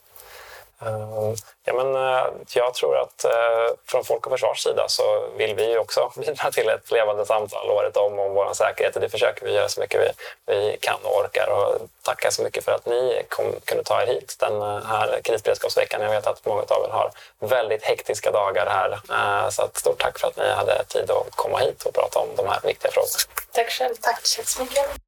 Uh, 0.83 1.35
ja, 1.65 1.73
men, 1.73 1.97
uh, 1.97 2.25
jag 2.55 2.75
tror 2.75 2.97
att 2.99 3.25
uh, 3.25 3.77
från 3.87 4.05
Folk 4.05 4.27
och 4.27 4.33
Försvars 4.33 4.63
sida 4.63 4.85
så 4.89 5.29
vill 5.37 5.55
vi 5.55 5.79
också 5.79 6.13
bidra 6.17 6.51
till 6.51 6.69
ett 6.69 6.91
levande 6.91 7.27
samtal 7.27 7.71
året 7.71 7.97
om 7.97 8.19
om 8.19 8.35
vår 8.35 8.53
säkerhet 8.55 8.95
och 8.95 9.01
det 9.01 9.09
försöker 9.09 9.47
vi 9.47 9.53
göra 9.53 9.69
så 9.69 9.81
mycket 9.81 10.01
vi, 10.01 10.11
vi 10.55 10.77
kan 10.81 10.99
och 11.03 11.21
orkar. 11.21 11.49
Och 11.51 11.89
tacka 12.03 12.31
så 12.31 12.43
mycket 12.43 12.65
för 12.65 12.73
att 12.73 12.87
ni 12.87 13.23
kom, 13.29 13.55
kunde 13.65 13.85
ta 13.85 14.03
er 14.03 14.07
hit 14.07 14.37
den 14.39 14.63
här 14.63 15.21
krisberedskapsveckan. 15.25 16.03
Jag 16.03 16.11
vet 16.11 16.27
att 16.27 16.47
många 16.47 16.63
av 16.63 16.85
er 16.85 16.93
har 16.93 17.11
väldigt 17.39 17.83
hektiska 17.83 18.31
dagar 18.31 18.67
här. 18.67 19.51
Så 19.51 19.65
ett 19.65 19.77
stort 19.77 19.99
tack 20.03 20.19
för 20.19 20.29
att 20.29 20.37
ni 20.37 20.51
hade 20.51 20.85
tid 20.85 21.11
att 21.11 21.31
komma 21.31 21.59
hit 21.59 21.83
och 21.83 21.95
prata 21.95 22.19
om 22.19 22.29
de 22.37 22.49
här 22.49 22.61
viktiga 22.65 22.91
frågorna. 22.91 23.13
Tack 23.53 23.71
själv. 23.71 23.95
Tack 24.01 24.27
så 24.27 24.63
mycket. 24.63 25.05